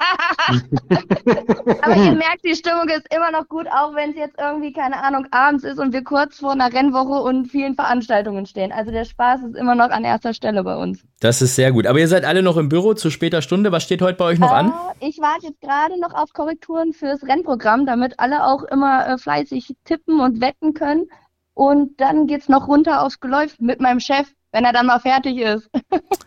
[1.83, 5.03] Aber ihr merkt, die Stimmung ist immer noch gut, auch wenn es jetzt irgendwie, keine
[5.03, 8.73] Ahnung, abends ist und wir kurz vor einer Rennwoche und vielen Veranstaltungen stehen.
[8.73, 11.05] Also der Spaß ist immer noch an erster Stelle bei uns.
[11.21, 11.87] Das ist sehr gut.
[11.87, 13.73] Aber ihr seid alle noch im Büro zu später Stunde.
[13.73, 14.73] Was steht heute bei euch noch äh, an?
[15.01, 19.77] Ich warte jetzt gerade noch auf Korrekturen fürs Rennprogramm, damit alle auch immer äh, fleißig
[19.85, 21.07] tippen und wetten können.
[21.55, 25.01] Und dann geht es noch runter aufs Geläuf mit meinem Chef wenn er dann mal
[25.01, 25.69] fertig ist.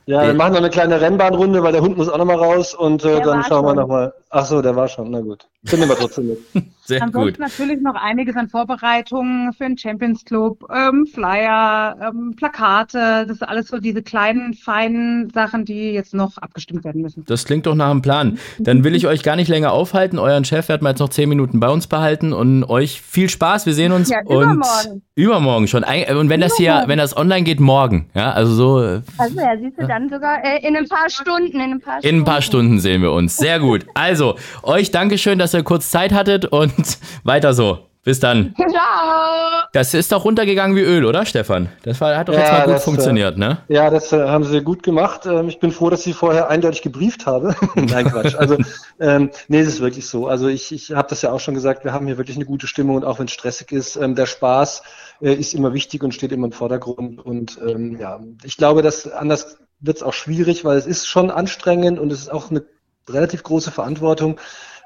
[0.08, 2.76] Ja, wir machen noch eine kleine Rennbahnrunde, weil der Hund muss auch noch mal raus
[2.76, 4.14] und äh, dann schauen wir noch mal.
[4.30, 5.12] Ach so, der war schon.
[5.12, 5.48] Na gut.
[5.72, 6.40] Nehmen wir trotzdem mit.
[6.86, 7.40] Sehr Ansonsten gut.
[7.40, 13.42] natürlich noch einiges an Vorbereitungen für den Champions Club, ähm, Flyer, ähm, Plakate, das ist
[13.42, 17.26] alles so diese kleinen, feinen Sachen, die jetzt noch abgestimmt werden müssen.
[17.26, 18.38] Das klingt doch nach einem Plan.
[18.60, 20.20] Dann will ich euch gar nicht länger aufhalten.
[20.20, 23.66] Euren Chef werden wir jetzt noch zehn Minuten bei uns behalten und euch viel Spaß.
[23.66, 25.02] Wir sehen uns ja, übermorgen.
[25.16, 25.84] übermorgen schon.
[25.84, 28.12] Und wenn das hier, wenn das online geht, morgen.
[28.14, 29.02] Ja, also so.
[29.18, 31.60] Also ja, siehst du dann sogar äh, in ein paar Stunden.
[31.60, 32.16] In ein paar Stunden.
[32.16, 33.38] In ein paar Stunden sehen wir uns.
[33.38, 33.88] Sehr gut.
[33.96, 34.15] Also,
[34.64, 36.74] euch Dankeschön, dass ihr kurz Zeit hattet und
[37.24, 37.80] weiter so.
[38.06, 38.54] Bis dann.
[38.56, 39.64] Ciao.
[39.74, 41.70] Das ist doch runtergegangen wie Öl, oder Stefan?
[41.82, 43.58] Das war, hat doch ja, jetzt mal gut das, äh, funktioniert, ne?
[43.68, 45.26] Ja, das äh, haben sie gut gemacht.
[45.26, 47.56] Ähm, ich bin froh, dass ich vorher eindeutig gebrieft habe.
[47.76, 48.36] Nein, Quatsch.
[48.36, 48.58] Also,
[49.00, 50.28] ähm, nee, es ist wirklich so.
[50.28, 52.68] Also ich, ich habe das ja auch schon gesagt, wir haben hier wirklich eine gute
[52.68, 54.84] Stimmung und auch wenn es stressig ist, ähm, der Spaß
[55.22, 57.26] äh, ist immer wichtig und steht immer im Vordergrund.
[57.26, 61.32] Und ähm, ja, ich glaube, dass anders wird es auch schwierig, weil es ist schon
[61.32, 62.64] anstrengend und es ist auch eine
[63.10, 64.40] relativ große Verantwortung.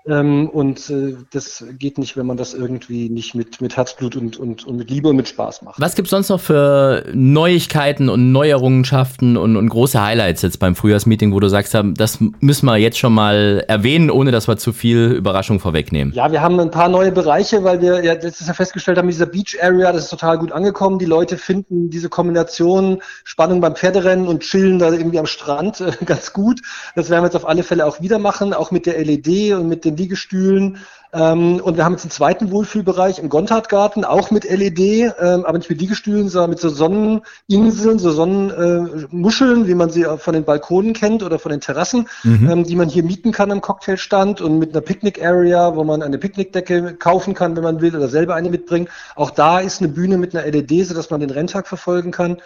[0.10, 4.38] Ähm, und äh, das geht nicht, wenn man das irgendwie nicht mit, mit Herzblut und,
[4.38, 5.80] und, und mit Liebe und mit Spaß macht.
[5.80, 10.76] Was gibt es sonst noch für Neuigkeiten und Neuerungenschaften und, und große Highlights jetzt beim
[10.76, 14.74] Frühjahrsmeeting, wo du sagst, das müssen wir jetzt schon mal erwähnen, ohne dass wir zu
[14.74, 16.14] viel Überraschung vorwegnehmen?
[16.14, 19.28] Ja, wir haben ein paar neue Bereiche, weil wir ja letztes Jahr festgestellt haben, dieser
[19.28, 20.98] Beach Area, das ist total gut angekommen.
[20.98, 25.92] Die Leute finden diese Kombination Spannung beim Pferderennen und chillen da irgendwie am Strand äh,
[26.06, 26.62] ganz gut.
[26.96, 29.68] Das werden wir jetzt auf alle Fälle auch wieder machen, auch mit der LED und
[29.68, 30.78] mit den Liegestühlen.
[31.12, 34.80] Ähm, und wir haben jetzt einen zweiten Wohlfühlbereich im Gontardgarten, auch mit LED,
[35.20, 40.06] ähm, aber nicht mit Liegestühlen, sondern mit so Sonneninseln, so Sonnenmuscheln, äh, wie man sie
[40.18, 42.50] von den Balkonen kennt oder von den Terrassen, mhm.
[42.50, 46.20] ähm, die man hier mieten kann am Cocktailstand und mit einer Picknick-Area, wo man eine
[46.20, 48.88] Picknickdecke kaufen kann, wenn man will, oder selber eine mitbringen.
[49.16, 52.38] Auch da ist eine Bühne mit einer LED, sodass man den Renntag verfolgen kann.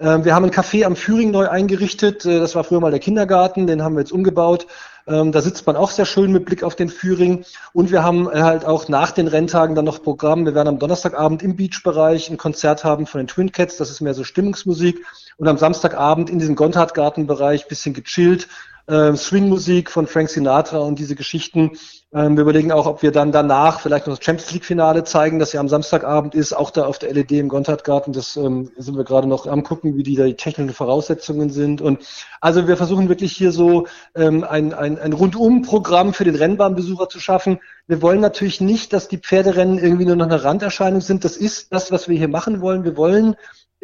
[0.00, 2.24] Ähm, wir haben ein Café am Führing neu eingerichtet.
[2.24, 4.66] Äh, das war früher mal der Kindergarten, den haben wir jetzt umgebaut.
[5.06, 7.44] Ähm, da sitzt man auch sehr schön mit Blick auf den Führing.
[7.72, 10.46] Und wir haben äh, halt auch nach den Renntagen dann noch Programm.
[10.46, 13.76] Wir werden am Donnerstagabend im Beach-Bereich ein Konzert haben von den Twin Cats.
[13.76, 15.04] Das ist mehr so Stimmungsmusik.
[15.36, 18.48] Und am Samstagabend in diesem Gontardgarten-Bereich bisschen gechillt.
[18.86, 21.72] Äh, Swing-Musik von Frank Sinatra und diese Geschichten.
[22.14, 25.52] Ähm, wir überlegen auch, ob wir dann danach vielleicht noch das Champions League-Finale zeigen, das
[25.52, 28.12] ja am Samstagabend ist, auch da auf der LED im Gontardgarten.
[28.12, 31.80] Das ähm, sind wir gerade noch am gucken, wie die, da die technischen Voraussetzungen sind.
[31.80, 32.06] Und
[32.40, 37.18] also wir versuchen wirklich hier so ähm, ein, ein, ein Rundum-Programm für den Rennbahnbesucher zu
[37.18, 37.58] schaffen.
[37.88, 41.24] Wir wollen natürlich nicht, dass die Pferderennen irgendwie nur noch eine Randerscheinung sind.
[41.24, 42.84] Das ist das, was wir hier machen wollen.
[42.84, 43.34] Wir wollen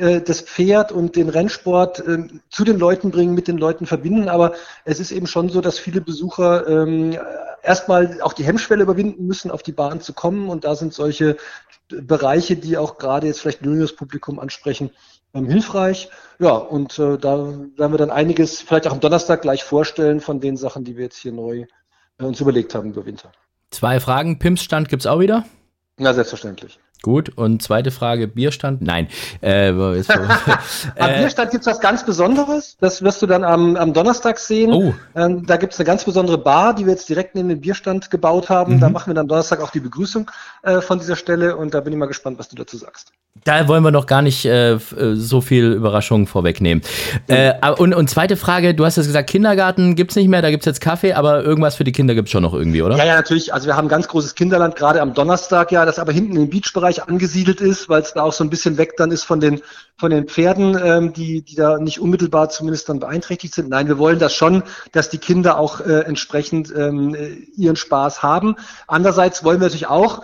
[0.00, 4.28] das Pferd und den Rennsport äh, zu den Leuten bringen, mit den Leuten verbinden.
[4.28, 7.18] Aber es ist eben schon so, dass viele Besucher ähm,
[7.62, 10.48] erstmal auch die Hemmschwelle überwinden müssen, auf die Bahn zu kommen.
[10.48, 11.36] Und da sind solche
[11.88, 14.90] Bereiche, die auch gerade jetzt vielleicht ein jüngeres Publikum ansprechen,
[15.34, 16.08] ähm, hilfreich.
[16.38, 20.40] Ja, und äh, da werden wir dann einiges vielleicht auch am Donnerstag gleich vorstellen von
[20.40, 21.66] den Sachen, die wir jetzt hier neu
[22.18, 23.30] äh, uns überlegt haben über Winter.
[23.70, 24.38] Zwei Fragen.
[24.38, 25.44] Pimps-Stand gibt es auch wieder?
[25.96, 26.78] Na, selbstverständlich.
[27.02, 28.82] Gut, und zweite Frage, Bierstand?
[28.82, 29.08] Nein.
[29.42, 30.10] Äh, jetzt,
[30.98, 32.76] am äh, Bierstand gibt es was ganz Besonderes.
[32.78, 34.72] Das wirst du dann am, am Donnerstag sehen.
[34.72, 34.94] Oh.
[35.14, 38.10] Ähm, da gibt es eine ganz besondere Bar, die wir jetzt direkt neben dem Bierstand
[38.10, 38.76] gebaut haben.
[38.76, 38.80] Mhm.
[38.80, 40.30] Da machen wir dann Donnerstag auch die Begrüßung
[40.62, 43.12] äh, von dieser Stelle und da bin ich mal gespannt, was du dazu sagst.
[43.44, 44.78] Da wollen wir noch gar nicht äh, äh
[45.14, 46.82] so viel Überraschungen vorwegnehmen.
[47.28, 47.52] Mhm.
[47.78, 50.62] Und, und zweite Frage, du hast jetzt gesagt, Kindergarten gibt es nicht mehr, da gibt
[50.62, 52.96] es jetzt Kaffee, aber irgendwas für die Kinder gibt es schon noch irgendwie, oder?
[52.96, 53.54] Ja, ja, natürlich.
[53.54, 56.50] Also wir haben ein ganz großes Kinderland, gerade am Donnerstag, ja, das aber hinten im
[56.50, 59.62] Beachbereich angesiedelt ist, weil es da auch so ein bisschen weg dann ist von den,
[59.96, 63.68] von den Pferden, ähm, die, die da nicht unmittelbar zumindest dann beeinträchtigt sind.
[63.68, 67.16] Nein, wir wollen das schon, dass die Kinder auch äh, entsprechend ähm,
[67.56, 68.56] ihren Spaß haben.
[68.86, 70.22] Andererseits wollen wir natürlich auch,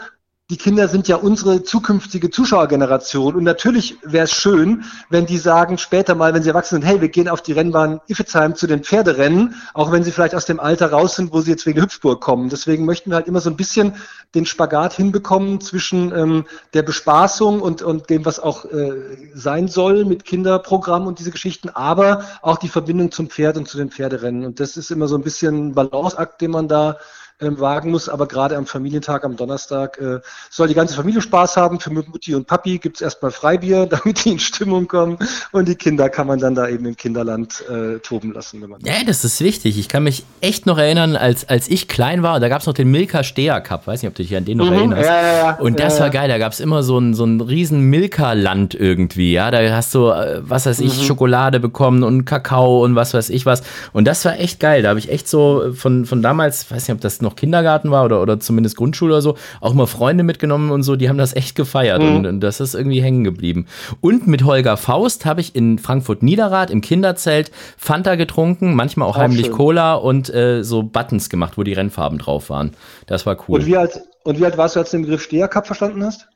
[0.49, 3.35] die Kinder sind ja unsere zukünftige Zuschauergeneration.
[3.35, 7.01] Und natürlich wäre es schön, wenn die sagen später mal, wenn sie erwachsen sind, hey,
[7.01, 10.61] wir gehen auf die Rennbahn Iffezheim zu den Pferderennen, auch wenn sie vielleicht aus dem
[10.61, 12.49] Alter raus sind, wo sie jetzt wegen Hüpfburg kommen.
[12.49, 13.95] Deswegen möchten wir halt immer so ein bisschen
[14.37, 16.45] den Spagat hinbekommen zwischen ähm,
[16.75, 18.93] der Bespaßung und, und dem, was auch äh,
[19.35, 23.79] sein soll mit Kinderprogramm und diese Geschichten, aber auch die Verbindung zum Pferd und zu
[23.79, 24.47] den Pferderennen.
[24.47, 26.99] Und das ist immer so ein bisschen ein Balanceakt, den man da
[27.41, 28.09] ähm, wagen muss.
[28.09, 30.21] Aber gerade am Familientag, am Donnerstag, äh,
[30.51, 31.81] soll die ganze Familie Spaß haben.
[31.81, 35.19] Für Mutti und Papi gibt's erstmal Freibier, damit die in Stimmung kommen.
[35.53, 38.63] Und die Kinder kann man dann da eben im Kinderland äh, toben lassen.
[38.63, 39.79] Wenn man ja, das ist wichtig.
[39.79, 42.91] Ich kann mich echt noch erinnern, als, als ich klein war, da gab's noch den
[42.91, 43.87] Milka Steher Cup.
[43.87, 45.05] Weiß nicht, ob du dich an den noch mhm, erinnerst.
[45.05, 45.59] Ja, ja, ja.
[45.59, 46.29] Und das war geil.
[46.29, 49.33] Da gab's immer so ein, so ein riesen Milka-Land irgendwie.
[49.33, 51.05] Ja, da hast du, äh, was weiß ich, mhm.
[51.05, 53.63] Schokolade bekommen und Kakao und was weiß ich was.
[53.93, 54.83] Und das war echt geil.
[54.83, 58.05] Da habe ich echt so von, von damals, weiß nicht, ob das noch Kindergarten war
[58.05, 61.35] oder, oder zumindest Grundschule oder so, auch mal Freunde mitgenommen und so, die haben das
[61.37, 62.17] echt gefeiert mhm.
[62.17, 63.67] und, und, das ist irgendwie hängen geblieben.
[64.01, 69.17] Und mit Holger Faust habe ich in Frankfurt Niederrad im Kinderzelt Fanta getrunken, manmal auch,
[69.17, 69.55] auch heimlich schön.
[69.55, 72.73] Cola und äh, so Buttons gemacht, wo die Rennfarben drauf waren.
[73.07, 73.61] Das war cool.
[73.61, 76.29] Und wie alt, und wie alt warst du, als du den Begriff Stehercup verstanden hast?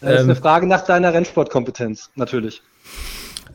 [0.00, 2.62] Das ähm, ist eine Frage nach deiner Rennsportkompetenz, natürlich.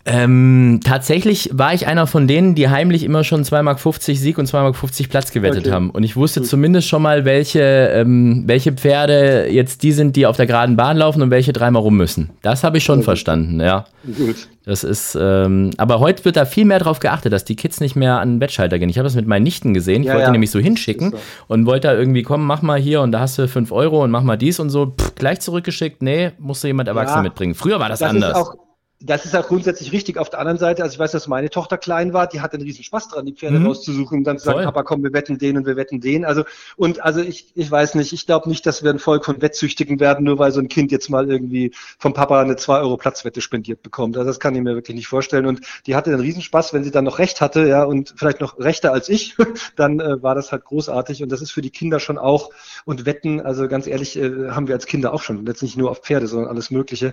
[0.09, 4.49] Ähm, tatsächlich war ich einer von denen, die heimlich immer schon 2,50 Mark Sieg und
[4.49, 5.71] 2,50 Mark Platz gewettet okay.
[5.71, 5.89] haben.
[5.89, 6.49] Und ich wusste Gut.
[6.49, 10.95] zumindest schon mal, welche, ähm, welche Pferde jetzt die sind, die auf der geraden Bahn
[10.95, 12.29] laufen und welche dreimal rum müssen.
[12.41, 13.05] Das habe ich schon okay.
[13.05, 13.85] verstanden, ja.
[14.05, 14.47] Gut.
[14.63, 17.95] Das ist, ähm, aber heute wird da viel mehr drauf geachtet, dass die Kids nicht
[17.95, 18.89] mehr an den Wettschalter gehen.
[18.89, 20.03] Ich habe das mit meinen Nichten gesehen.
[20.03, 20.31] Ich ja, wollte ja.
[20.31, 21.17] nämlich so hinschicken so.
[21.47, 24.11] und wollte da irgendwie kommen, mach mal hier und da hast du 5 Euro und
[24.11, 24.87] mach mal dies und so.
[24.87, 26.01] Pff, gleich zurückgeschickt.
[26.01, 27.55] Nee, musste jemand Erwachsene ja, mitbringen.
[27.55, 28.51] Früher war das, das anders.
[28.99, 30.17] Das ist auch grundsätzlich richtig.
[30.17, 32.63] Auf der anderen Seite, also ich weiß, dass meine Tochter klein war, die hatte einen
[32.63, 33.67] riesen Spaß dran, die Pferde mhm.
[33.67, 36.25] rauszusuchen und dann zu sagen, Papa, komm, wir wetten den und wir wetten den.
[36.25, 36.45] Also,
[36.77, 39.99] und also ich, ich weiß nicht, ich glaube nicht, dass wir ein Volk von Wettsüchtigen
[39.99, 43.39] werden, nur weil so ein Kind jetzt mal irgendwie vom Papa eine 2 Euro Platzwette
[43.39, 44.17] spendiert bekommt.
[44.17, 45.45] Also das kann ich mir wirklich nicht vorstellen.
[45.45, 48.57] Und die hatte einen Riesenspaß, wenn sie dann noch recht hatte, ja, und vielleicht noch
[48.57, 49.35] rechter als ich,
[49.75, 51.21] dann äh, war das halt großartig.
[51.21, 52.49] Und das ist für die Kinder schon auch.
[52.85, 55.45] Und Wetten, also ganz ehrlich, äh, haben wir als Kinder auch schon.
[55.45, 57.11] Jetzt nicht nur auf Pferde, sondern alles Mögliche.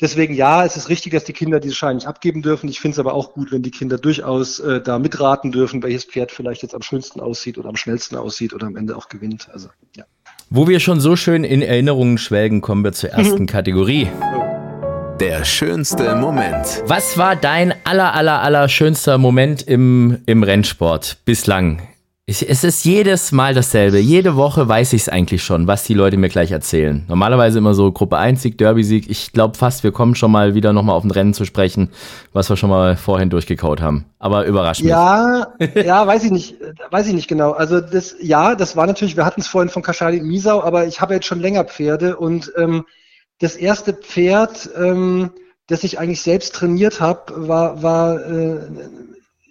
[0.00, 2.68] Deswegen ja, es ist richtig, dass die Kinder diese Scheine nicht abgeben dürfen.
[2.68, 6.04] Ich finde es aber auch gut, wenn die Kinder durchaus äh, da mitraten dürfen, welches
[6.04, 9.48] Pferd vielleicht jetzt am schönsten aussieht oder am schnellsten aussieht oder am Ende auch gewinnt.
[9.52, 10.04] Also ja.
[10.50, 14.08] Wo wir schon so schön in Erinnerungen schwelgen, kommen wir zur ersten Kategorie.
[15.20, 16.82] Der schönste Moment.
[16.86, 21.80] Was war dein aller, aller, aller schönster Moment im, im Rennsport bislang?
[22.24, 23.98] Ich, es ist jedes Mal dasselbe.
[23.98, 27.04] Jede Woche weiß ich es eigentlich schon, was die Leute mir gleich erzählen.
[27.08, 29.10] Normalerweise immer so Gruppe 1 Sieg, Derby-Sieg.
[29.10, 31.90] Ich glaube fast, wir kommen schon mal wieder nochmal auf ein Rennen zu sprechen,
[32.32, 34.04] was wir schon mal vorhin durchgekaut haben.
[34.20, 34.90] Aber überrascht mich.
[34.90, 36.54] Ja, ja, weiß ich nicht,
[36.90, 37.52] weiß ich nicht genau.
[37.52, 40.86] Also das, ja, das war natürlich, wir hatten es vorhin von Kaschali und Misau, aber
[40.86, 42.84] ich habe jetzt schon länger Pferde und ähm,
[43.40, 45.30] das erste Pferd, ähm,
[45.66, 48.60] das ich eigentlich selbst trainiert habe, war, war äh,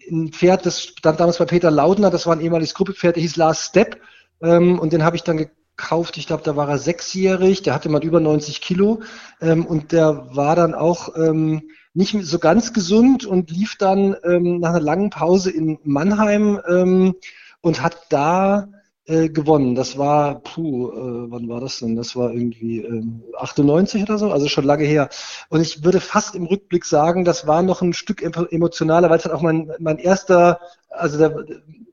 [0.10, 3.36] ein Pferd, das stand damals bei Peter Laudner, das war ein ehemaliges Gruppepferd, der hieß
[3.36, 4.02] Last Step.
[4.41, 7.89] Ähm, und den habe ich dann gekauft, ich glaube, da war er sechsjährig, der hatte
[7.89, 9.02] mal über 90 Kilo.
[9.41, 14.60] Ähm, und der war dann auch ähm, nicht so ganz gesund und lief dann ähm,
[14.60, 17.16] nach einer langen Pause in Mannheim ähm,
[17.62, 18.70] und hat da
[19.12, 19.76] äh, gewonnen.
[19.76, 21.95] Das war, puh, äh, wann war das denn?
[21.95, 23.03] Das war irgendwie äh,
[23.38, 25.09] 98 oder so, also schon lange her.
[25.49, 29.26] Und ich würde fast im Rückblick sagen, das war noch ein Stück emotionaler, weil es
[29.26, 31.45] halt auch mein, mein erster, also der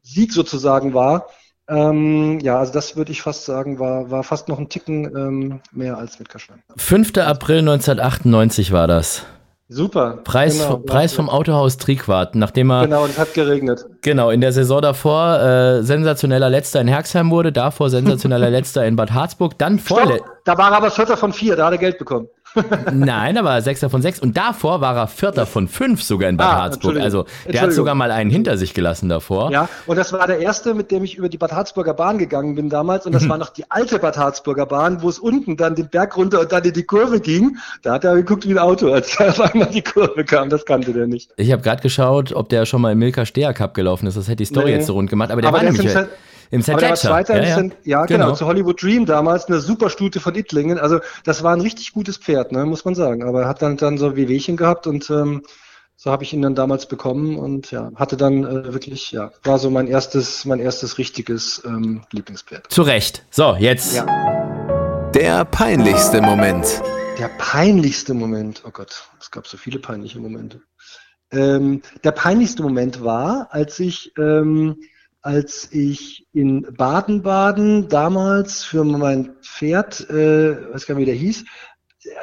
[0.03, 1.27] Sieg sozusagen war.
[1.69, 5.61] Ähm, ja, also das würde ich fast sagen, war, war fast noch ein Ticken ähm,
[5.73, 6.63] mehr als mit Kaschan.
[6.77, 7.19] 5.
[7.19, 9.27] April 1998 war das.
[9.71, 10.21] Super.
[10.25, 13.85] Preis, genau, Preis vom Autohaus Triquart, nachdem er Genau, und es hat geregnet.
[14.01, 18.97] genau in der Saison davor äh, sensationeller Letzter in Herxheim wurde, davor sensationeller Letzter in
[18.97, 21.79] Bad Harzburg, dann vorle Stopp, da war er aber Vierter von vier, da hat er
[21.79, 22.29] Geld bekommen.
[22.93, 24.19] Nein, aber Sechster von sechs.
[24.21, 26.99] Und davor war er Vierter von fünf sogar in Bad Ah, Harzburg.
[26.99, 29.51] Also der hat sogar mal einen hinter sich gelassen davor.
[29.51, 32.55] Ja, und das war der erste, mit dem ich über die Bad Harzburger Bahn gegangen
[32.55, 33.07] bin damals.
[33.07, 33.29] Und das Mhm.
[33.31, 36.53] war noch die alte Bad Harzburger Bahn, wo es unten dann den Berg runter und
[36.53, 37.57] dann in die Kurve ging.
[37.83, 40.49] Da hat er geguckt wie ein Auto, als er auf einmal die Kurve kam.
[40.51, 41.31] Das kannte der nicht.
[41.37, 44.17] Ich habe gerade geschaut, ob der schon mal im Milka Steher Cup gelaufen ist.
[44.17, 44.73] Das hätte die Story Nee.
[44.79, 45.31] jetzt so rund gemacht.
[45.31, 46.11] Aber der Aber war der ist nämlich im Set-
[46.51, 46.71] im St.
[46.71, 46.97] Aber der war.
[46.97, 47.55] Zweiter Ja, im ja.
[47.55, 48.25] Cent- ja, genau.
[48.27, 48.37] Genau.
[48.37, 50.79] zu Hollywood Dream damals, eine super Stute von Ittlingen.
[50.79, 53.23] Also das war ein richtig gutes Pferd, ne, muss man sagen.
[53.23, 55.43] Aber er hat dann, dann so Wehwehchen gehabt und ähm,
[55.97, 59.59] so habe ich ihn dann damals bekommen und ja, hatte dann äh, wirklich, ja, war
[59.59, 62.71] so mein erstes, mein erstes richtiges ähm, Lieblingspferd.
[62.71, 63.25] Zu Recht.
[63.31, 63.97] So, jetzt.
[63.97, 64.07] Ja.
[65.15, 66.81] Der peinlichste Moment.
[67.19, 70.61] Der peinlichste Moment, oh Gott, es gab so viele peinliche Momente.
[71.33, 74.77] Ähm, der peinlichste Moment war, als ich, ähm,
[75.23, 81.45] als ich in Baden-Baden damals für mein Pferd, äh, weiß gar nicht, wie der hieß,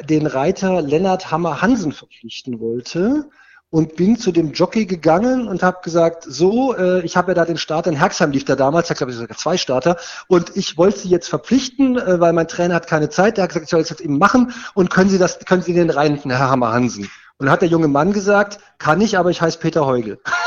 [0.10, 3.30] den Reiter Lennart Hammer Hansen verpflichten wollte
[3.70, 7.46] und bin zu dem Jockey gegangen und habe gesagt, so, äh, ich habe ja da
[7.46, 10.78] den Starter, in Herxheim lief der damals, ich glaube, ich sogar zwei Starter, und ich
[10.78, 13.70] wollte sie jetzt verpflichten, äh, weil mein Trainer hat keine Zeit, der hat gesagt, ich
[13.70, 16.72] soll das jetzt eben machen und können Sie das, können Sie den rein, Herr Hammer
[16.72, 17.10] Hansen.
[17.38, 20.20] Und dann hat der junge Mann gesagt, kann ich, aber ich heiße Peter Heugel.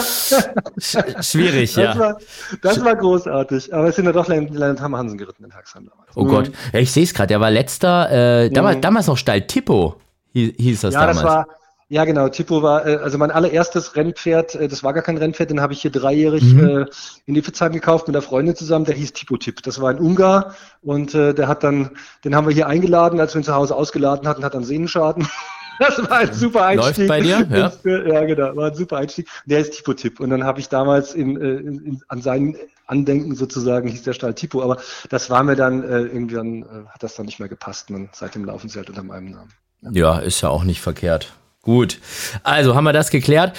[0.00, 1.98] Sch schwierig, Das, ja.
[1.98, 2.18] war,
[2.62, 3.72] das war großartig.
[3.74, 6.10] Aber es sind ja doch Len- Lennart Hammer Hansen geritten in Herxheim damals.
[6.16, 6.50] Oh Gott.
[6.72, 8.10] Ja, ich sehe es gerade, der war letzter.
[8.44, 8.80] Äh, damals, Mhm.
[8.82, 9.96] damals noch Stall Tippo
[10.32, 11.16] hieß, hieß das Ja, damals.
[11.18, 11.46] das war,
[11.92, 15.50] ja genau, Tipo war, äh, also mein allererstes Rennpferd, äh, das war gar kein Rennpferd,
[15.50, 16.68] den habe ich hier dreijährig Mhm.
[16.82, 16.86] äh,
[17.26, 19.62] in Iffezheim gekauft mit einer Freundin zusammen, der hieß Tipo Tip.
[19.64, 21.90] Das war ein Ungar und äh, der hat dann,
[22.24, 25.26] den haben wir hier eingeladen, als wir ihn zu Hause ausgeladen hatten, hat dann Sehnenschaden.
[25.80, 26.96] Das war ein super Einstieg.
[26.98, 27.46] Läuft bei dir?
[27.50, 27.72] Ja.
[28.06, 29.26] Ja, genau, war ein super Einstieg.
[29.46, 30.20] Der ist Tipo Tip.
[30.20, 32.54] Und dann habe ich damals in, äh, in, in, an seinen
[32.86, 34.76] Andenken sozusagen hieß der Stall Tipo, aber
[35.08, 37.88] das war mir dann äh, irgendwann, äh, hat das dann nicht mehr gepasst.
[37.88, 39.50] Man, seitdem laufen sie halt unter meinem Namen.
[39.92, 41.32] Ja, ist ja auch nicht verkehrt.
[41.62, 41.98] Gut,
[42.42, 43.56] also haben wir das geklärt.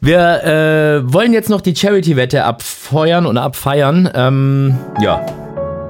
[0.00, 4.10] Wir äh, wollen jetzt noch die Charity-Wette abfeuern und abfeiern.
[4.14, 5.24] Ähm, ja,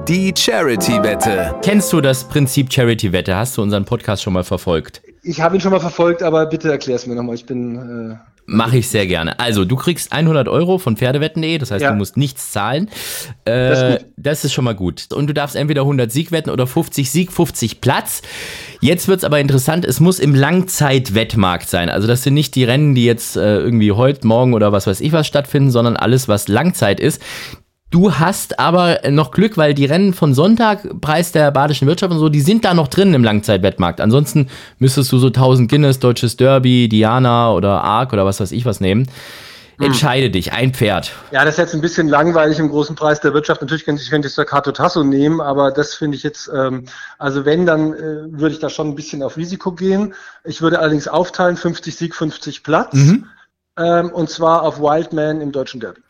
[0.07, 1.55] Die Charity-Wette.
[1.63, 3.35] kennst du das Prinzip Charity-Wette?
[3.35, 5.01] Hast du unseren Podcast schon mal verfolgt?
[5.27, 7.35] Ich habe ihn schon mal verfolgt, aber bitte erklär es mir nochmal.
[7.35, 8.11] Ich bin.
[8.11, 8.15] Äh,
[8.47, 9.39] Mache ich sehr gerne.
[9.39, 11.89] Also, du kriegst 100 Euro von Pferdewetten.de, das heißt, Ja.
[11.89, 12.89] du musst nichts zahlen.
[13.45, 15.07] Äh, Das ist das ist schon mal gut.
[15.13, 18.21] Und du darfst entweder 100 Sieg wetten oder 50 Sieg, 50 Platz.
[18.81, 21.89] Jetzt wird's aber interessant, es muss im Langzeitwettmarkt sein.
[21.89, 25.01] Also, das sind nicht die Rennen, die jetzt äh, irgendwie heute, morgen oder was weiß
[25.01, 27.19] ich was stattfinden, sondern alles, was Langzeit ist.
[27.95, 32.19] Du hast aber noch Glück, weil die Rennen von Sonntag, Preis der badischen Wirtschaft und
[32.19, 34.01] so, die sind da noch drin im Langzeitwettmarkt.
[34.01, 38.65] Ansonsten müsstest du so 1000 Guinness, Deutsches Derby, Diana oder Arc oder was weiß ich
[38.65, 39.07] was nehmen.
[39.79, 41.13] Entscheide dich, ein Pferd.
[41.31, 43.61] ja, das ist jetzt ein bisschen langweilig im großen Preis der Wirtschaft.
[43.61, 46.83] Natürlich könnte ich, könnte ich Staccato Tasso nehmen, aber das finde ich jetzt, ähm,
[47.17, 47.97] also wenn, dann äh,
[48.29, 50.13] würde ich da schon ein bisschen auf Risiko gehen.
[50.43, 52.93] Ich würde allerdings aufteilen, 50 Sieg, 50 Platz.
[52.93, 53.27] Mhm.
[53.77, 56.01] Ähm, und zwar auf Wildman im Deutschen Derby.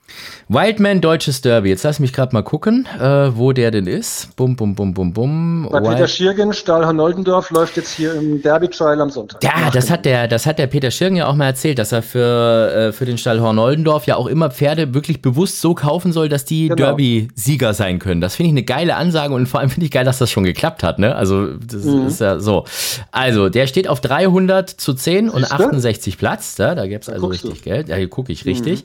[0.47, 1.69] Wildman Deutsches Derby.
[1.69, 4.35] Jetzt lass mich gerade mal gucken, äh, wo der denn ist.
[4.35, 5.67] Bum, bum, bum, bum, bum.
[5.71, 9.43] Bei Peter Schirgen, Stahl Noldendorf läuft jetzt hier im Derby Trial am Sonntag.
[9.43, 12.03] Ja, das hat der, das hat der Peter Schirgen ja auch mal erzählt, dass er
[12.03, 16.29] für, äh, für den Stall Hornoldendorf ja auch immer Pferde wirklich bewusst so kaufen soll,
[16.29, 16.75] dass die Genau.
[16.75, 18.21] Derby-Sieger sein können.
[18.21, 20.43] Das finde ich eine geile Ansage und vor allem finde ich geil, dass das schon
[20.43, 21.15] geklappt hat, ne?
[21.15, 22.05] Also, das Mhm.
[22.07, 22.65] ist ja so.
[23.11, 25.55] Also, der steht auf 300 zu 10 und Siehste?
[25.55, 27.47] 68 Platz, da, da gibt's also guckst du.
[27.47, 27.51] Mhm.
[27.53, 27.89] richtig Geld.
[27.89, 28.83] Ja, hier gucke ich richtig.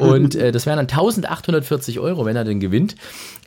[0.00, 2.96] Und äh, das wären dann 1840 Euro, wenn er denn gewinnt.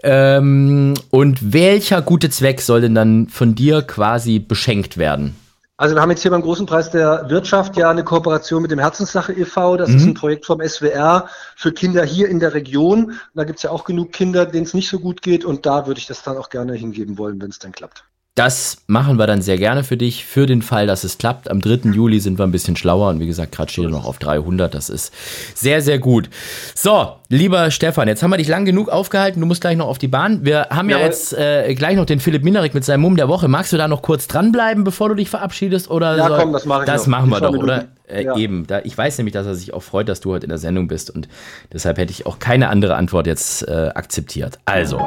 [0.03, 5.36] Ähm, und welcher gute Zweck soll denn dann von dir quasi beschenkt werden?
[5.80, 8.80] Also wir haben jetzt hier beim großen Preis der Wirtschaft ja eine Kooperation mit dem
[8.80, 9.78] Herzenssache e.V.
[9.78, 13.05] Das ist ein Projekt vom SWR für Kinder hier in der Region.
[13.05, 15.45] Und da gibt's ja auch genug Kinder, denen es nicht so gut geht.
[15.45, 18.03] Und da würde ich das dann auch gerne hingeben wollen, wenn es dann klappt.
[18.36, 21.51] Das machen wir dann sehr gerne für dich, für den Fall, dass es klappt.
[21.51, 21.89] Am 3.
[21.91, 24.73] Juli sind wir ein bisschen schlauer und wie gesagt, gerade steht er noch auf 300.
[24.73, 25.13] Das ist
[25.55, 26.30] sehr, sehr gut.
[26.73, 29.41] So, lieber Stefan, jetzt haben wir dich lang genug aufgehalten.
[29.41, 30.45] Du musst gleich noch auf die Bahn.
[30.45, 31.09] Wir haben ja Jawohl.
[31.09, 33.49] jetzt äh, gleich noch den Philipp Minerik mit seinem Mumm der Woche.
[33.49, 35.89] Magst du da noch kurz dranbleiben, bevor du dich verabschiedest?
[35.91, 37.88] Oder Ja, soll- komm, das mache ich Das machen wir doch, oder?
[38.07, 38.38] Äh, Ja.
[38.38, 38.65] Eben.
[38.67, 40.88] Da, ich weiß nämlich, dass er sich auch freut, dass du heute in der Sendung
[40.88, 41.27] bist und
[41.73, 44.59] deshalb hätte ich auch keine andere Antwort jetzt äh, akzeptiert.
[44.65, 44.97] Also,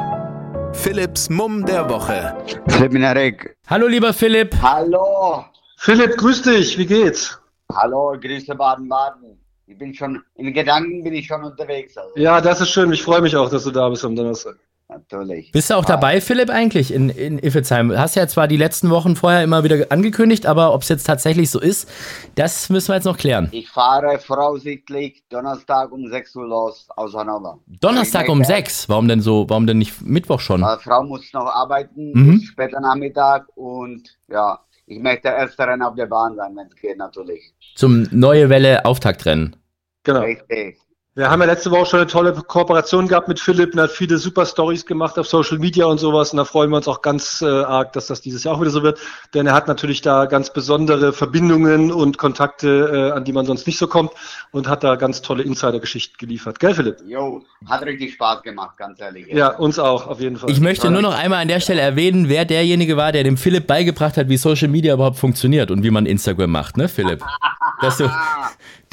[0.73, 2.35] Philipps Mumm der Woche.
[2.67, 3.55] Philipp Minarek.
[3.67, 4.55] hallo lieber Philipp.
[4.61, 5.45] Hallo.
[5.77, 6.77] Philipp, grüß dich.
[6.77, 7.39] Wie geht's?
[7.73, 9.39] Hallo, Grüße Baden-Baden.
[9.67, 11.97] Ich bin schon, in Gedanken bin ich schon unterwegs.
[11.97, 12.11] Also.
[12.15, 12.91] Ja, das ist schön.
[12.91, 14.55] Ich freue mich auch, dass du da bist am Donnerstag.
[14.89, 15.51] Natürlich.
[15.51, 17.91] Bist du auch dabei, Philipp, eigentlich in, in Iffelsheim?
[17.97, 21.49] Hast ja zwar die letzten Wochen vorher immer wieder angekündigt, aber ob es jetzt tatsächlich
[21.49, 21.89] so ist,
[22.35, 23.49] das müssen wir jetzt noch klären.
[23.51, 27.59] Ich fahre voraussichtlich Donnerstag um 6 Uhr los aus Hannover.
[27.67, 28.89] Donnerstag um möchte- 6.
[28.89, 29.45] Warum denn so?
[29.49, 30.61] Warum denn nicht Mittwoch schon?
[30.61, 32.41] Meine Frau muss noch arbeiten Mhm.
[32.41, 36.97] später Nachmittag und ja, ich möchte erster Rennen auf der Bahn sein, wenn es geht,
[36.97, 37.53] natürlich.
[37.75, 39.55] Zum Neue Welle Auftaktrennen.
[40.03, 40.19] Genau.
[40.21, 40.77] Richtig.
[41.15, 44.17] Wir haben ja letzte Woche schon eine tolle Kooperation gehabt mit Philipp und hat viele
[44.17, 46.31] super Stories gemacht auf Social Media und sowas.
[46.31, 48.71] Und da freuen wir uns auch ganz äh, arg, dass das dieses Jahr auch wieder
[48.71, 48.97] so wird.
[49.35, 53.67] Denn er hat natürlich da ganz besondere Verbindungen und Kontakte, äh, an die man sonst
[53.67, 54.09] nicht so kommt
[54.49, 56.59] und hat da ganz tolle Insider-Geschichten geliefert.
[56.59, 56.97] Gell, Philipp?
[57.05, 59.27] Jo, hat richtig Spaß gemacht, ganz ehrlich.
[59.27, 60.49] Ja, uns auch, auf jeden Fall.
[60.49, 63.67] Ich möchte nur noch einmal an der Stelle erwähnen, wer derjenige war, der dem Philipp
[63.67, 67.23] beigebracht hat, wie Social Media überhaupt funktioniert und wie man Instagram macht, ne, Philipp?
[67.81, 68.09] Dass du,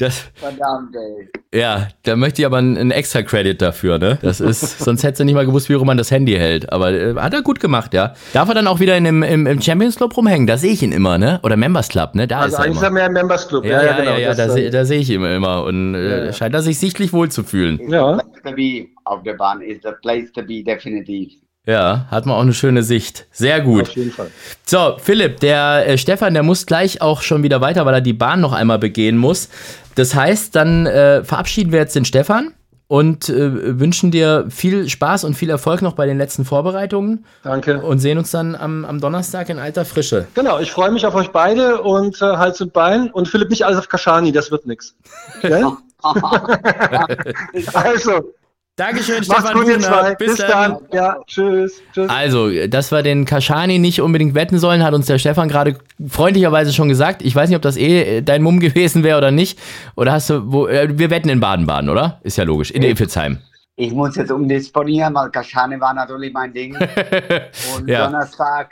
[0.01, 1.59] das, Verdammt, ey.
[1.59, 4.17] ja, da möchte ich aber einen, einen extra Credit dafür, ne?
[4.21, 6.71] Das ist, sonst hättest du nicht mal gewusst, wie rum man das Handy hält.
[6.71, 8.13] Aber äh, hat er gut gemacht, ja.
[8.33, 10.47] Darf er dann auch wieder in dem, im, im Champions Club rumhängen?
[10.47, 11.39] Da sehe ich ihn immer, ne?
[11.43, 12.27] Oder Members Club, ne?
[12.27, 12.87] Da also ist er eigentlich ist immer.
[12.87, 13.65] er mehr im Members Club.
[13.65, 16.09] Ja, ja, ja, ja, Das, da, äh, seh- da sehe ich ihn immer und äh,
[16.19, 16.33] Ja, ja.
[16.33, 17.79] scheint er sich sichtlich wohl zu fühlen.
[17.89, 18.13] Ja.
[18.17, 21.33] Place to be auf der Bahn ist the place to be, definitiv.
[21.65, 23.27] Ja, hat man auch eine schöne Sicht.
[23.31, 23.83] Sehr gut.
[23.83, 24.31] Auf jeden Fall.
[24.65, 28.13] So, Philipp, der äh, Stefan, der muss gleich auch schon wieder weiter, weil er die
[28.13, 29.49] Bahn noch einmal begehen muss.
[29.93, 32.53] Das heißt, dann äh, verabschieden wir jetzt den Stefan
[32.87, 37.79] und äh, wünschen dir viel Spaß und viel Erfolg noch bei den letzten Vorbereitungen Danke.
[37.79, 40.27] und sehen uns dann am, am Donnerstag in alter Frische.
[40.33, 43.11] Genau, ich freue mich auf euch beide und äh, Hals und Bein.
[43.11, 44.95] Und Philipp, nicht alles auf Kashani, das wird nix.
[45.41, 45.63] Gell?
[47.75, 48.33] also,
[48.77, 49.87] Dankeschön, Stefan gut, ihr Buchner.
[49.87, 50.15] zwei.
[50.15, 50.77] Bis, dann.
[50.91, 51.81] Ja, tschüss.
[51.93, 52.09] Tschüss.
[52.09, 56.73] Also, dass wir den Kashani nicht unbedingt wetten sollen, hat uns der Stefan gerade freundlicherweise
[56.73, 57.21] schon gesagt.
[57.21, 59.59] Ich weiß nicht, ob das eh dein Mumm gewesen wäre oder nicht.
[59.95, 62.19] Oder hast du, wo, äh, wir wetten in Baden-Baden, oder?
[62.23, 63.39] Ist ja logisch, in Iffelsheim.
[63.75, 66.75] Ich muss jetzt umdisponieren, weil Kaschane war natürlich mein Ding.
[67.75, 68.05] Und Ja.
[68.05, 68.71] Donnerstag,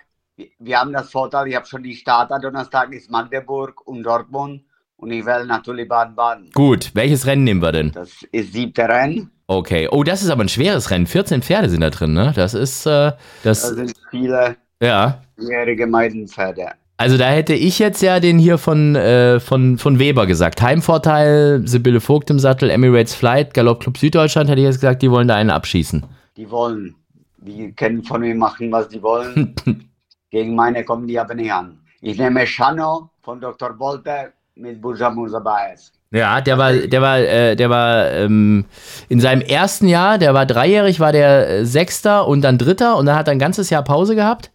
[0.60, 2.40] wir haben das Vorteil, ich habe schon die Starter.
[2.40, 4.62] Donnerstag ist Magdeburg und Dortmund.
[5.00, 6.50] Und ich wähle natürlich Baden-Baden.
[6.54, 7.92] Gut, welches Rennen nehmen wir denn?
[7.94, 9.32] Das ist siebte Rennen.
[9.48, 9.88] Okay.
[9.90, 11.08] Oh, das ist aber ein schweres Rennen.
[11.08, 12.34] 14 Pferde sind da drin, ne?
[12.36, 15.22] Das ist, äh, Da das, sind viele ja.
[15.38, 16.74] jährige Meidenpferde.
[16.98, 20.62] Also da hätte ich jetzt ja den hier von, äh, von, von Weber gesagt.
[20.62, 25.10] Heimvorteil, Sibylle Vogt im Sattel, Emirates Flight, Galopp Club Süddeutschland, hätte ich jetzt gesagt, die
[25.10, 26.06] wollen da einen abschießen.
[26.36, 26.96] Die wollen.
[27.38, 29.56] Die können von mir machen, was die wollen.
[30.30, 31.80] Gegen meine kommen die aber nicht an.
[32.02, 33.80] Ich nehme Shano von Dr.
[33.80, 35.92] Wolter mit Burja Musabaez.
[36.12, 38.66] Ja, der war, der war, äh, der war ähm,
[39.10, 43.06] in seinem ersten Jahr, der war dreijährig, war der äh, Sechster und dann Dritter und
[43.06, 44.50] dann hat er ein ganzes Jahr Pause gehabt.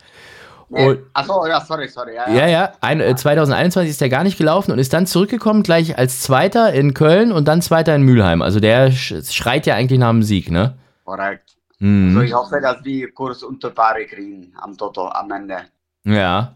[0.68, 2.16] Und, Achso, ja, sorry, sorry.
[2.16, 5.62] Ja, ja, ja, ein, äh, 2021 ist der gar nicht gelaufen und ist dann zurückgekommen,
[5.62, 8.42] gleich als Zweiter in Köln und dann Zweiter in Mülheim.
[8.42, 10.76] Also der sch schreit ja eigentlich nach dem Sieg, ne?
[11.04, 11.54] Korrekt.
[11.78, 12.16] Mhm.
[12.16, 15.58] Also ich hoffe, dass wir Kurs unter Paare kriegen am Toto am Ende.
[16.04, 16.54] Ja.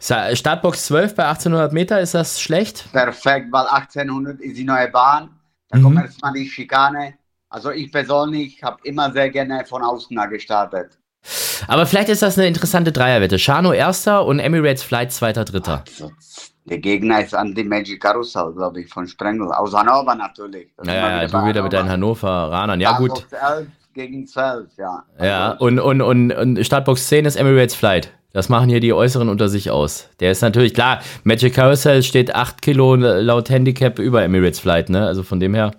[0.00, 2.90] Startbox 12 bei 1800 Meter, ist das schlecht?
[2.92, 5.30] Perfekt, weil 1800 ist die neue Bahn.
[5.68, 5.82] Da Mhm.
[5.82, 7.14] kommt erstmal die Schikane.
[7.48, 10.98] Also ich persönlich habe immer sehr gerne von außen da gestartet.
[11.66, 13.38] Aber vielleicht ist das eine interessante Dreierwette.
[13.38, 15.84] Shano erster und Emirates Flight zweiter, dritter.
[15.86, 16.10] Also,
[16.64, 19.52] der Gegner ist Anti-Magic Carousel, glaube ich, von Sprengel.
[19.52, 20.72] Aus Hannover natürlich.
[20.76, 22.80] Das Ja, ja, du bei wieder mit deinen Hannoveranern.
[22.80, 23.18] Ja, gut.
[23.28, 25.04] Startbox 11 gegen 12, ja.
[25.20, 28.12] Ja, Also, und, und, und, und Startbox 10 ist Emirates Flight.
[28.32, 30.08] Das machen hier die Äußeren unter sich aus.
[30.20, 35.06] Der ist natürlich klar, Magic Carousel steht 8 Kilo laut Handicap über Emirates Flight, ne?
[35.06, 35.72] Also von dem her,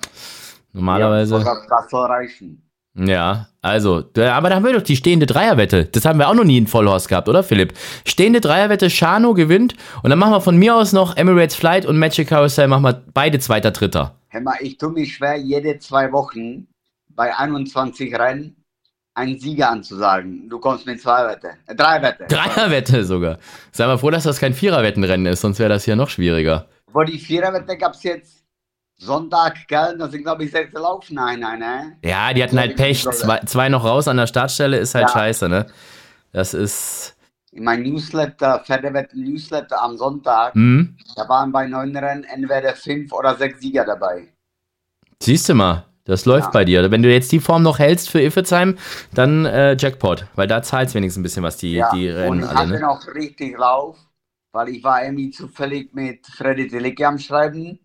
[0.73, 1.37] normalerweise.
[1.37, 2.61] Ja, das, soll reichen.
[2.93, 5.85] Ja, also, aber da haben wir doch die stehende Dreierwette.
[5.85, 7.73] Das haben wir auch noch nie in Vollhorst gehabt, oder Philipp?
[8.05, 11.97] Stehende Dreierwette, Shano gewinnt und dann machen wir von mir aus noch Emirates Flight und
[11.97, 14.15] Magic Carousel, machen wir beide zweiter, dritter.
[14.41, 16.67] Mal, ich tue mich schwer, jede zwei Wochen
[17.09, 18.60] bei 21 Rennen
[19.13, 20.49] einen Sieger anzusagen.
[20.49, 21.51] Du kommst mit zwei Wette.
[21.67, 22.25] Äh, drei Wette.
[22.27, 23.37] Dreierwette sogar.
[23.71, 26.67] Sei mal froh, dass das kein Viererwettenrennen ist, sonst wäre das hier noch schwieriger.
[26.91, 28.43] Wo die Viererwette gab es jetzt
[28.97, 29.95] Sonntag, gell?
[29.97, 31.15] Das sind, glaube ich, sechs Laufen.
[31.15, 31.97] Nein, nein, ne?
[32.03, 33.03] Ja, die hatten halt Pech.
[33.03, 35.13] Zwei, zwei noch raus an der Startstelle ist halt Ja.
[35.13, 35.65] scheiße, ne?
[36.31, 37.15] Das ist.
[37.51, 40.95] In meinem Newsletter, Pferdewetten-Newsletter am Sonntag, Hm.
[41.17, 44.29] da waren bei neun Rennen entweder fünf oder sechs Sieger dabei.
[45.21, 46.51] Siehst du mal, das läuft Ja.
[46.51, 46.91] bei dir.
[46.91, 48.77] Wenn du jetzt die Form noch hältst für Iffezheim,
[49.13, 52.15] dann äh, Jackpot, weil da zahlt es wenigstens ein bisschen was, die, Ja, die und
[52.15, 52.79] Rennen ich alle, hatte ne?
[52.81, 53.97] noch richtig Lauf,
[54.51, 57.79] weil ich war irgendwie zufällig mit Freddy Delicke am Schreiben,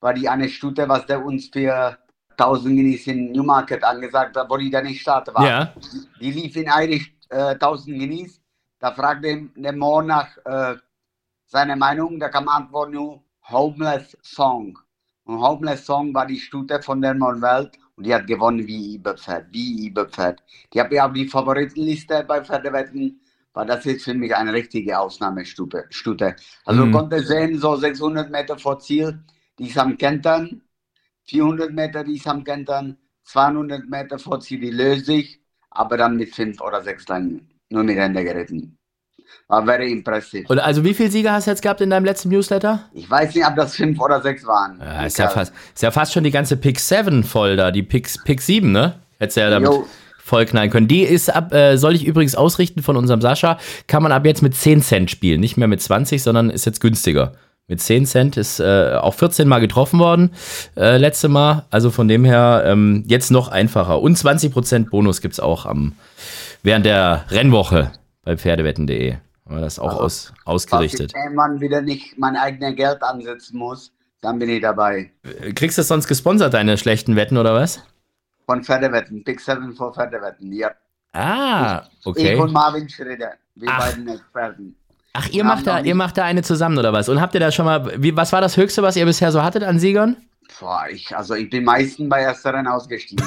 [0.00, 1.98] weil die eine Stute, was der uns für
[2.38, 5.46] 1000 Guineas in Newmarket angesagt hat, wo die da nicht starten war.
[5.46, 5.72] Ja,
[6.20, 8.40] Die lief in Irish äh, 1000 Guineas.
[8.78, 10.76] Da fragte der Mann nach äh,
[11.46, 14.78] seiner Meinung, da kam Antwort nur Homeless Song.
[15.26, 19.46] Und Homeless Song war die Stute von der Welt Und die hat gewonnen wie Überpferd,
[19.52, 20.42] wie Überpferd.
[20.72, 23.20] Die habe ich auf die Favoritenliste bei Pferdewetten,
[23.54, 25.86] weil das ist für mich eine richtige Ausnahmestute.
[25.90, 26.36] Stute.
[26.66, 26.92] Also Mhm.
[26.92, 29.24] konnte sehen, so 600 Meter vor Ziel,
[29.58, 30.62] die ist am Kentern,
[31.24, 36.16] 400 Meter, die ist am Kentern, 200 Meter vor Ziel, die löst sich, aber dann
[36.16, 38.78] mit fünf oder sechs Längen, nur mit Hände geritten.
[39.48, 40.44] War very impressive.
[40.48, 42.80] Und also wie viele Sieger hast du jetzt gehabt in deinem letzten Newsletter?
[42.92, 44.80] Ich weiß nicht, ob das fünf oder sechs waren.
[44.80, 47.82] Ja, ist, ja fast, ist ja fast schon die ganze Pick 7 voll da, die
[47.82, 48.94] Pick, Pick 7, ne?
[49.18, 49.86] Hättest du ja damit Jo.
[50.18, 50.88] voll knallen können.
[50.88, 54.42] Die ist ab, äh, soll ich übrigens ausrichten von unserem Sascha, kann man ab jetzt
[54.42, 55.40] mit 10 Cent spielen.
[55.40, 57.32] Nicht mehr mit 20, sondern ist jetzt günstiger.
[57.68, 60.30] Mit 10 Cent ist äh, auch 14 Mal getroffen worden,
[60.76, 61.64] äh, letzte Mal.
[61.70, 64.00] Also von dem her ähm, jetzt noch einfacher.
[64.00, 65.94] Und 20% Bonus gibt's auch am,
[66.62, 67.90] während der Rennwoche
[68.26, 69.14] bei Pferdewetten.de.
[69.14, 71.12] Haben wir das auch aus, ausgerichtet.
[71.14, 75.12] Ich irgendwann wieder nicht mein eigenes Geld ansetzen muss, dann bin ich dabei.
[75.54, 77.80] Kriegst du das sonst gesponsert, deine schlechten Wetten oder was?
[78.44, 80.52] Von Pferdewetten, Big Seven vor Pferdewetten.
[80.52, 80.72] Ja.
[81.12, 82.34] Ah, Ich okay.
[82.34, 83.78] und Marvin Schröder, wir Ach.
[83.86, 84.76] beiden Experten.
[85.12, 87.08] Ach, ihr Ja, macht da, ihr macht da eine zusammen oder was?
[87.08, 89.42] Und habt ihr da schon mal, wie, was war das Höchste, was ihr bisher so
[89.42, 90.16] hattet an Siegern?
[90.60, 93.24] Boah, ich, also ich bin meistens bei ersteren ausgestiegen.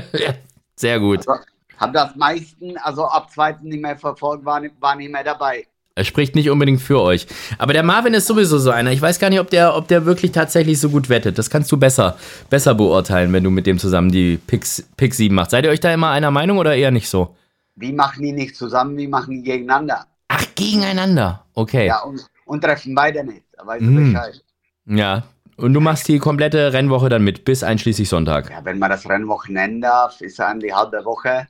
[0.76, 1.26] Sehr gut.
[1.28, 1.42] also,
[1.78, 5.66] hab das meisten, also ab zweiten nicht mehr verfolgt, war, nicht- war nicht mehr dabei.
[5.94, 7.26] Er spricht nicht unbedingt für euch.
[7.58, 8.92] Aber der Marvin ist sowieso so einer.
[8.92, 11.36] Ich weiß gar nicht, ob der, ob der wirklich tatsächlich so gut wettet.
[11.36, 12.16] Das kannst du besser,
[12.48, 15.50] besser beurteilen, wenn du mit dem zusammen die Picks, Pick 7 machst.
[15.50, 17.36] Seid ihr euch da immer einer Meinung oder eher nicht so?
[17.74, 20.06] Wir machen die nicht zusammen, wir machen die gegeneinander.
[20.28, 21.44] Ach, gegeneinander.
[21.52, 21.86] Okay.
[21.88, 22.02] Ja, Ja.
[22.04, 23.42] und, und treffen beide nicht.
[23.56, 24.12] Da weißt du Mm.
[24.14, 25.22] Bescheid.
[25.58, 28.50] Und du machst die komplette Rennwoche dann mit, bis einschließlich Sonntag.
[28.50, 31.46] Ja, wenn man das Rennwochen nennen darf, ist an die halbe Woche.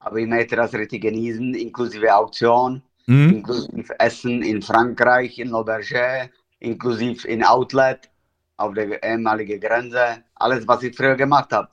[0.00, 3.30] Aber ich möchte das richtig genießen, inklusive Auktion, Mhm.
[3.30, 6.28] inklusive Essen in Frankreich, in L'Auberge,
[6.60, 8.00] inklusive in Outlet,
[8.58, 10.22] auf der ehemaligen Grenze.
[10.36, 11.68] Alles, was ich früher gemacht habe.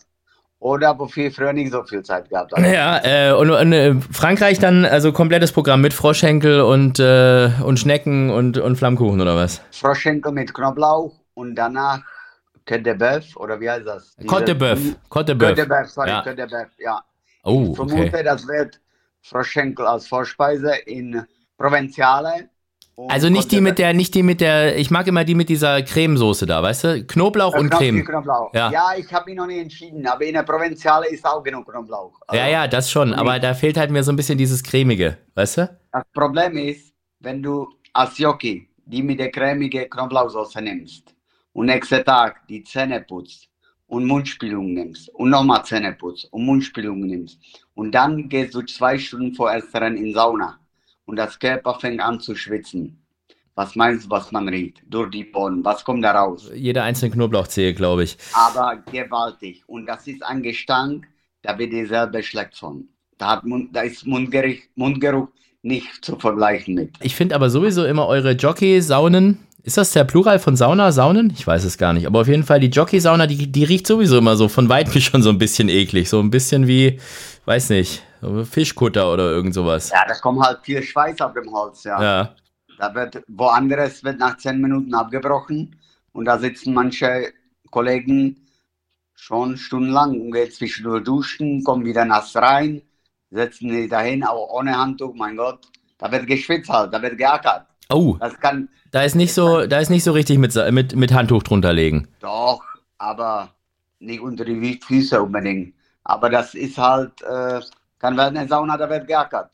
[0.59, 2.65] Oder wofür ich früher nicht so viel Zeit gehabt habe.
[2.67, 7.77] Ja, äh, und, und äh, Frankreich dann, also komplettes Programm mit Froschenkel und, äh, und
[7.77, 9.61] Schnecken und, und Flammkuchen oder was?
[9.71, 11.99] Froschenkel mit Knoblauch und danach
[12.65, 14.17] Côte de Bœuf, oder wie heißt das?
[14.25, 14.79] Côte de Bœuf.
[15.09, 15.67] Côte de Côte de Bœuf.
[15.67, 16.21] Bœuf, sorry, Ja.
[16.23, 17.03] Côte de Bœuf, ja.
[17.45, 18.23] Oh, Ich vermute, okay.
[18.23, 18.81] das wird
[19.21, 21.23] Froschenkel als Vorspeise in
[21.57, 22.49] Provenziale.
[23.09, 25.81] Also nicht die mit der, nicht die mit der, ich mag immer die mit dieser
[25.81, 27.03] Cremesoße da, weißt du?
[27.05, 27.59] Knoblauch Bœuf.
[27.59, 28.05] und Knoblauch, Creme.
[28.05, 28.53] Knoblauch.
[28.53, 28.71] Ja.
[28.71, 28.93] Ja.
[28.97, 32.13] ich habe mich noch nicht entschieden, aber in der Provenziale ist auch genug Knoblauch.
[32.27, 35.17] Also Ja, ja, das schon, aber da fehlt halt mir so ein bisschen dieses cremige,
[35.33, 35.77] weißt du?
[35.91, 41.15] Das Problem ist, wenn du als Jockey die mit der cremigen Knoblauchsoße nimmst
[41.53, 43.49] und nächsten Tag die Zähne putzt
[43.87, 47.39] und Mundspülung nimmst und nochmal Zähne putzt und Mundspülung nimmst
[47.73, 50.59] und dann gehst du zwei Stunden vor erst Rennen in Sauna
[51.05, 53.01] und das Körper fängt an zu schwitzen.
[53.57, 54.81] Was meinst du, was man riecht?
[54.85, 55.63] Durch die Bohnen.
[55.63, 56.51] Was kommt da raus?
[56.53, 58.17] Jede einzelne Knoblauchzehe, glaube ich.
[58.33, 59.63] Aber gewaltig.
[59.67, 61.07] Und das ist ein Gestank,
[61.41, 62.89] da wird dir selber schlecht von.
[63.17, 65.29] Da, hat Mund, da ist Mundgeruch, Mundgeruch
[65.61, 66.95] nicht zu vergleichen mit.
[67.01, 69.39] Ich finde aber sowieso immer eure Jockey-Saunen.
[69.65, 70.91] Ist das der Plural von Sauna?
[70.91, 71.33] Saunen?
[71.35, 72.05] Ich weiß es gar nicht.
[72.05, 75.23] Aber auf jeden Fall, die Jockey-Sauna, die, die riecht sowieso immer so von weitem schon
[75.23, 76.07] so ein bisschen eklig.
[76.07, 76.99] So ein bisschen wie,
[77.45, 78.03] weiß nicht,
[78.43, 79.89] Fischkutter oder irgend sowas.
[79.89, 81.99] Ja, da kommt halt viel Schweiß auf dem Holz, ja.
[81.99, 82.35] Ja.
[82.77, 85.75] Da wird woanders wird nach zehn Minuten abgebrochen
[86.11, 87.33] und da sitzen manche
[87.71, 88.37] Kollegen
[89.15, 92.83] schon stundenlang und gehen zwischendurch duschen, kommen wieder nass rein,
[93.31, 95.65] setzen die dahin, auch ohne Handtuch, mein Gott.
[95.97, 97.65] Da wird geschwitzt halt, da wird geackert.
[97.89, 101.13] Oh, Das kann da ist nicht so, da ist nicht so richtig mit, mit, mit
[101.13, 102.07] Handtuch drunter legen.
[102.21, 102.61] doch,
[102.97, 103.49] aber
[103.99, 105.73] nicht unter die Füße unbedingt.
[106.05, 107.59] Aber das ist halt, äh,
[107.99, 109.49] kann werden eine Sauna, da wird geackert.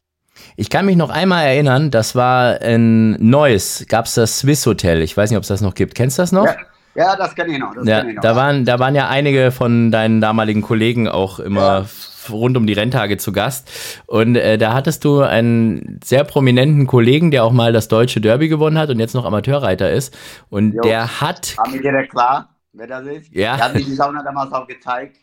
[0.55, 5.01] Ich kann mich noch einmal erinnern, das war in Neuss, gab es das Swiss Hotel.
[5.01, 5.95] Ich weiß nicht, ob es das noch gibt.
[5.95, 6.45] Kennst du das noch?
[6.45, 6.55] Ja,
[6.93, 7.73] ja, das kenne ich noch.
[7.83, 8.21] Ja, kenn ich noch.
[8.21, 11.85] da waren, da waren ja einige von deinen damaligen Kollegen auch immer Ja.
[12.33, 13.69] Rund um die Renntage zu Gast.
[14.07, 18.47] Und äh, da hattest du einen sehr prominenten Kollegen, der auch mal das deutsche Derby
[18.47, 20.17] gewonnen hat und jetzt noch Amateurreiter ist.
[20.49, 20.81] Und Jo.
[20.81, 23.33] der hat, War mir direkt klar, wer das ist?
[23.33, 23.55] Ja.
[23.57, 25.17] Der hat mir die Sauna damals auch gezeigt.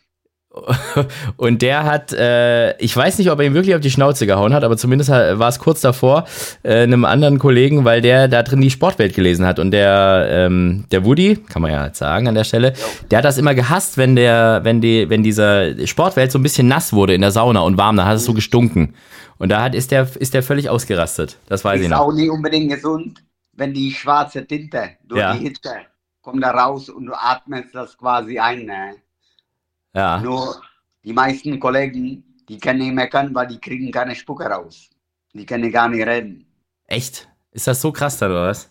[1.37, 4.55] und der hat, äh, ich weiß nicht, ob er ihm wirklich auf die Schnauze gehauen
[4.55, 6.25] hat, aber zumindest war es kurz davor,
[6.63, 9.59] äh, einem anderen Kollegen, weil der da drin die Sportwelt gelesen hat.
[9.59, 12.73] Und der, ähm, der Woody, kann man ja jetzt sagen an der Stelle,
[13.11, 16.67] der hat das immer gehasst, wenn der, wenn die, wenn dieser Sportwelt so ein bisschen
[16.67, 18.95] nass wurde in der Sauna und warm, dann hat es so gestunken.
[19.39, 21.37] Und da hat, ist der, ist der völlig ausgerastet.
[21.47, 22.01] Das weiß ich ist noch.
[22.01, 23.23] auch nicht unbedingt gesund,
[23.53, 25.35] wenn die schwarze Tinte durch Ja.
[25.35, 25.71] die Hitze
[26.23, 28.65] kommt da raus und du atmest das quasi ein.
[28.67, 28.97] Ne?
[29.95, 30.21] Ja.
[30.21, 30.61] Nur
[31.05, 34.91] die meisten Kollegen, die können nicht meckern, weil die kriegen keine Spucke raus.
[35.35, 36.47] Die können gar nicht reden.
[36.87, 37.29] Echt?
[37.53, 38.71] Ist das so krass dann, oder was?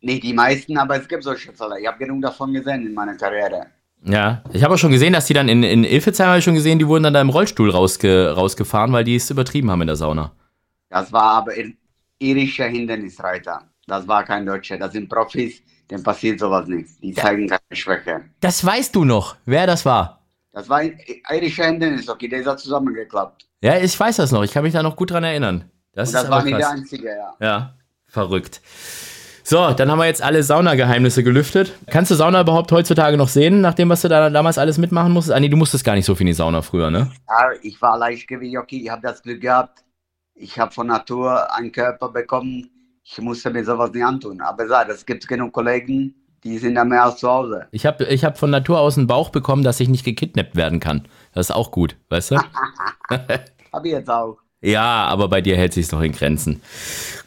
[0.00, 1.80] Nicht die meisten, aber es gibt solche Fälle.
[1.80, 3.66] Ich habe genug davon gesehen in meiner Karriere.
[4.04, 6.54] Ja, ich habe auch schon gesehen, dass die dann in, in Ilfezheim habe ich schon
[6.54, 9.86] gesehen, die wurden dann da im Rollstuhl rausge, rausgefahren, weil die es übertrieben haben in
[9.86, 10.32] der Sauna.
[10.90, 11.74] Das war aber ir-
[12.18, 13.62] irischer Hindernisreiter.
[13.86, 14.76] Das war kein Deutscher.
[14.76, 16.90] Das sind Profis, denen passiert sowas nicht.
[17.02, 18.24] Die zeigen keine Schwäche.
[18.40, 20.20] Das weißt du noch, wer das war.
[20.54, 20.96] Das war ein
[21.30, 23.46] irischer Hindernishockey, der ist da zusammengeklappt.
[23.60, 24.44] Ja, ich weiß das noch.
[24.44, 25.64] Ich kann mich da noch gut dran erinnern.
[25.92, 27.34] Das, das war nicht der einzige, ja.
[27.40, 27.74] Ja,
[28.06, 28.60] verrückt.
[29.42, 31.74] So, dann haben wir jetzt alle Saunageheimnisse gelüftet.
[31.90, 35.12] Kannst du Sauna überhaupt heutzutage noch sehen, nach dem, was du da damals alles mitmachen
[35.12, 35.36] musstest?
[35.36, 37.10] Ah, nee, du musstest gar nicht so viel in die Sauna früher, ne?
[37.28, 39.84] ja ich war Leichtgewicht-Hockey, ich habe das Glück gehabt.
[40.34, 42.70] Ich habe von Natur einen Körper bekommen.
[43.02, 44.40] Ich musste mir sowas nicht antun.
[44.40, 46.14] Aber sag, es gibt genug Kollegen,
[46.44, 47.66] die sind da mehr als zu Hause.
[47.70, 50.78] Ich habe ich hab von Natur aus einen Bauch bekommen, dass ich nicht gekidnappt werden
[50.78, 51.06] kann.
[51.32, 52.36] Das ist auch gut, weißt du?
[53.72, 54.38] Habe ich jetzt auch.
[54.64, 56.62] Ja, aber bei dir hält sich's noch in Grenzen.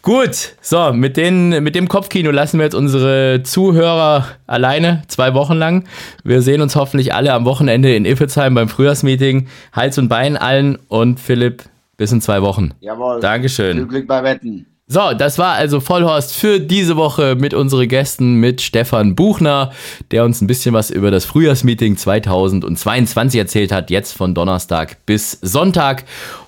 [0.01, 5.53] Gut, so, mit, den, mit dem Kopfkino lassen wir jetzt unsere Zuhörer alleine, zwei Wochen
[5.53, 5.83] lang.
[6.23, 9.49] Wir sehen uns hoffentlich alle am Wochenende in Iffelsheim beim Frühjahrsmeeting.
[9.71, 11.63] Hals und Bein allen und Philipp,
[11.95, 12.71] bis in zwei Wochen.
[12.79, 13.19] Jawohl.
[13.19, 13.77] Dankeschön.
[13.77, 14.65] Viel Glück bei Wetten.
[14.89, 19.73] So, das war also Vollhorst für diese Woche mit unseren Gästen, mit Stefan Buchner,
[20.11, 25.39] der uns ein bisschen was über das Frühjahrsmeeting 2022 erzählt hat, jetzt von Donnerstag bis
[25.41, 26.05] Sonntag.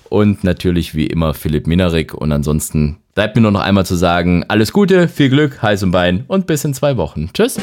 [0.08, 2.14] Und natürlich wie immer Philipp Minarik.
[2.14, 5.90] Und ansonsten bleibt mir nur noch einmal zu sagen, alles Gute, viel Glück, Hals und
[5.90, 7.28] Bein und bis in zwei Wochen.
[7.34, 7.58] Tschüss.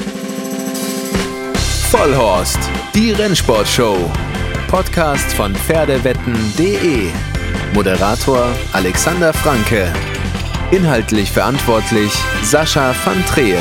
[1.89, 2.59] Vollhorst,
[2.93, 3.97] die Rennsportshow.
[4.67, 7.07] Podcast von Pferdewetten.de.
[7.73, 9.91] Moderator Alexander Franke.
[10.70, 12.11] Inhaltlich verantwortlich
[12.43, 13.57] Sascha van Treel.